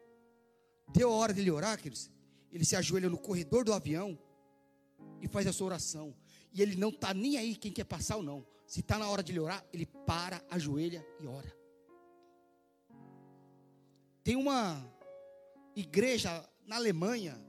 [0.87, 2.09] deu a hora dele orar, queridos.
[2.51, 4.17] Ele se ajoelha no corredor do avião
[5.21, 6.15] e faz a sua oração.
[6.53, 8.45] E ele não está nem aí quem quer passar ou não.
[8.65, 11.55] Se está na hora de ele orar, ele para, ajoelha e ora.
[14.23, 14.85] Tem uma
[15.75, 17.41] igreja na Alemanha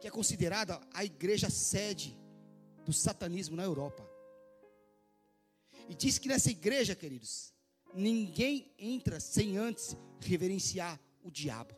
[0.00, 2.18] que é considerada a igreja sede
[2.84, 4.06] do satanismo na Europa.
[5.88, 7.54] E diz que nessa igreja, queridos,
[7.94, 11.74] ninguém entra sem antes reverenciar o diabo.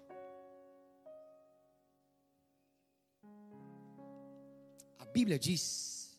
[4.99, 6.19] A Bíblia diz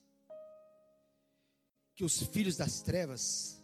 [1.93, 3.61] que os filhos das trevas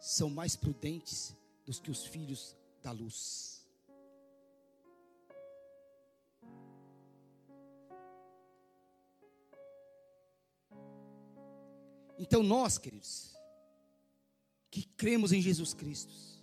[0.00, 3.56] são mais prudentes do que os filhos da luz.
[12.18, 13.36] Então nós, queridos,
[14.70, 16.35] que cremos em Jesus Cristo,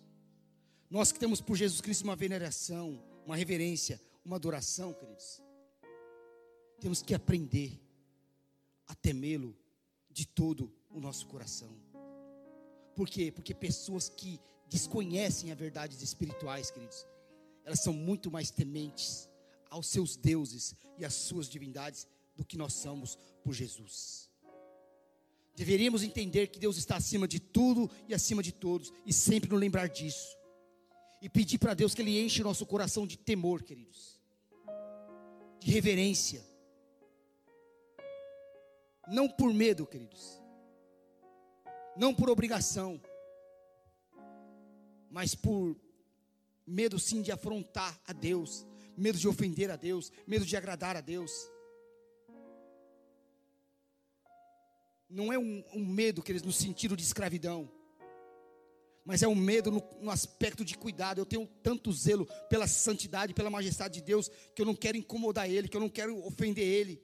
[0.94, 5.42] nós que temos por Jesus Cristo uma veneração, uma reverência, uma adoração, queridos,
[6.80, 7.82] temos que aprender
[8.86, 9.58] a temê-lo
[10.12, 11.76] de todo o nosso coração.
[12.96, 13.32] Por quê?
[13.32, 14.40] Porque pessoas que
[14.70, 17.08] desconhecem as verdades espirituais, queridos,
[17.66, 19.28] elas são muito mais tementes
[19.72, 24.30] aos seus deuses e às suas divindades do que nós somos por Jesus.
[25.56, 29.60] Deveríamos entender que Deus está acima de tudo e acima de todos, e sempre nos
[29.60, 30.43] lembrar disso.
[31.24, 34.22] E pedir para Deus que Ele enche o nosso coração de temor, queridos,
[35.60, 36.46] de reverência.
[39.08, 40.40] Não por medo, queridos,
[41.98, 43.02] não por obrigação,
[45.10, 45.76] mas por
[46.68, 51.02] medo sim de afrontar a Deus, medo de ofender a Deus, medo de agradar a
[51.02, 51.32] Deus.
[55.14, 57.72] não é um, um medo, queridos, no sentido de escravidão,
[59.06, 61.20] mas é um medo no, no, aspecto de cuidado.
[61.20, 65.50] Eu tenho tanto zelo pela santidade, pela majestade de Deus, que eu não quero incomodar
[65.50, 67.02] Ele, que eu não quero ofender Ele,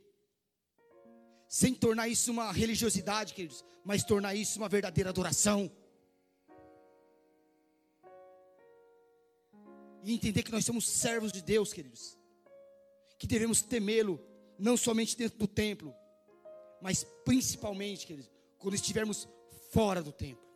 [1.47, 5.69] sem tornar isso uma religiosidade, queridos, mas tornar isso uma verdadeira adoração.
[10.03, 12.17] E entender que nós somos servos de Deus, queridos,
[13.17, 14.23] que devemos temê-lo,
[14.57, 15.93] não somente dentro do templo,
[16.81, 19.27] mas principalmente, queridos, quando estivermos
[19.71, 20.48] fora do templo.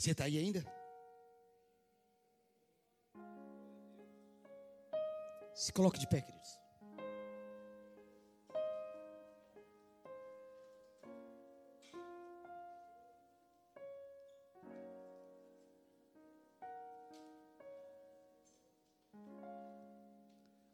[0.00, 0.64] Você está aí ainda?
[5.54, 6.58] Se coloque de pé, queridos.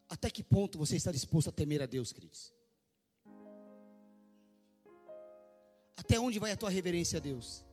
[0.07, 2.53] Até que ponto você está disposto a temer a Deus, queridos?
[5.97, 7.66] Até onde vai a tua reverência a Deus?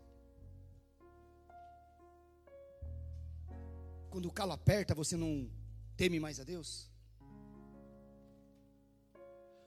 [4.15, 5.51] Quando o calo aperta, você não
[5.97, 6.89] teme mais a Deus?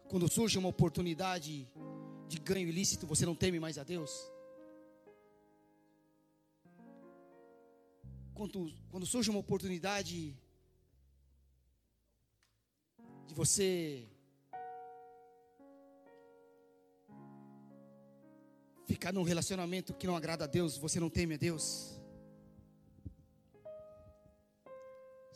[0.07, 1.67] Quando surge uma oportunidade
[2.29, 4.09] de ganho ilícito, você não teme mais a Deus?
[8.33, 10.33] Quando, quando surge uma oportunidade
[13.27, 14.07] de você
[18.85, 21.96] ficar num relacionamento que não agrada a Deus, você não teme a Deus.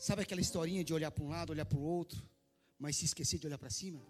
[0.08, 2.20] Sabe aquela historinha de olhar para um lado, olhar para o outro,
[2.80, 4.02] mas se esquecer de olhar para cima?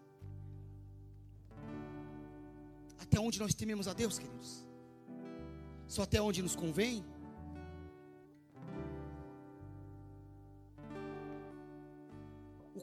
[2.97, 4.65] Até onde nós tememos a Deus, queridos?
[5.89, 7.03] Só até onde nos convém?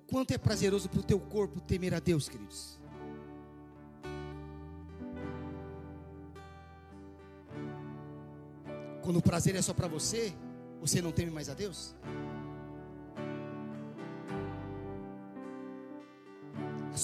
[0.07, 2.79] quanto é prazeroso para o teu corpo temer a Deus, queridos.
[9.03, 10.35] Quando o prazer é só para você,
[10.81, 11.95] você não teme mais a Deus?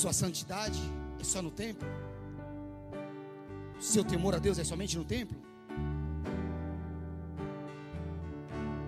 [0.05, 0.79] Sua santidade
[1.19, 1.89] é só no templo?
[3.79, 5.39] O seu temor a Deus é somente no templo?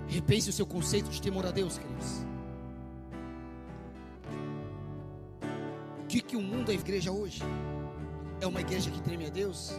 [0.06, 2.26] Repense o seu conceito de temor a Deus, queridos.
[6.06, 7.42] que, que o mundo é igreja hoje?
[8.38, 9.72] É uma igreja que treme a Deus?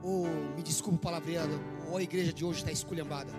[0.00, 3.32] Ou, me desculpa o palavreado, ou a igreja de hoje está esculhambada?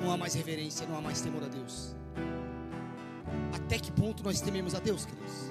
[0.00, 1.94] Não há mais reverência, não há mais temor a Deus.
[3.72, 5.48] Até que ponto nós tememos a Deus, queridos?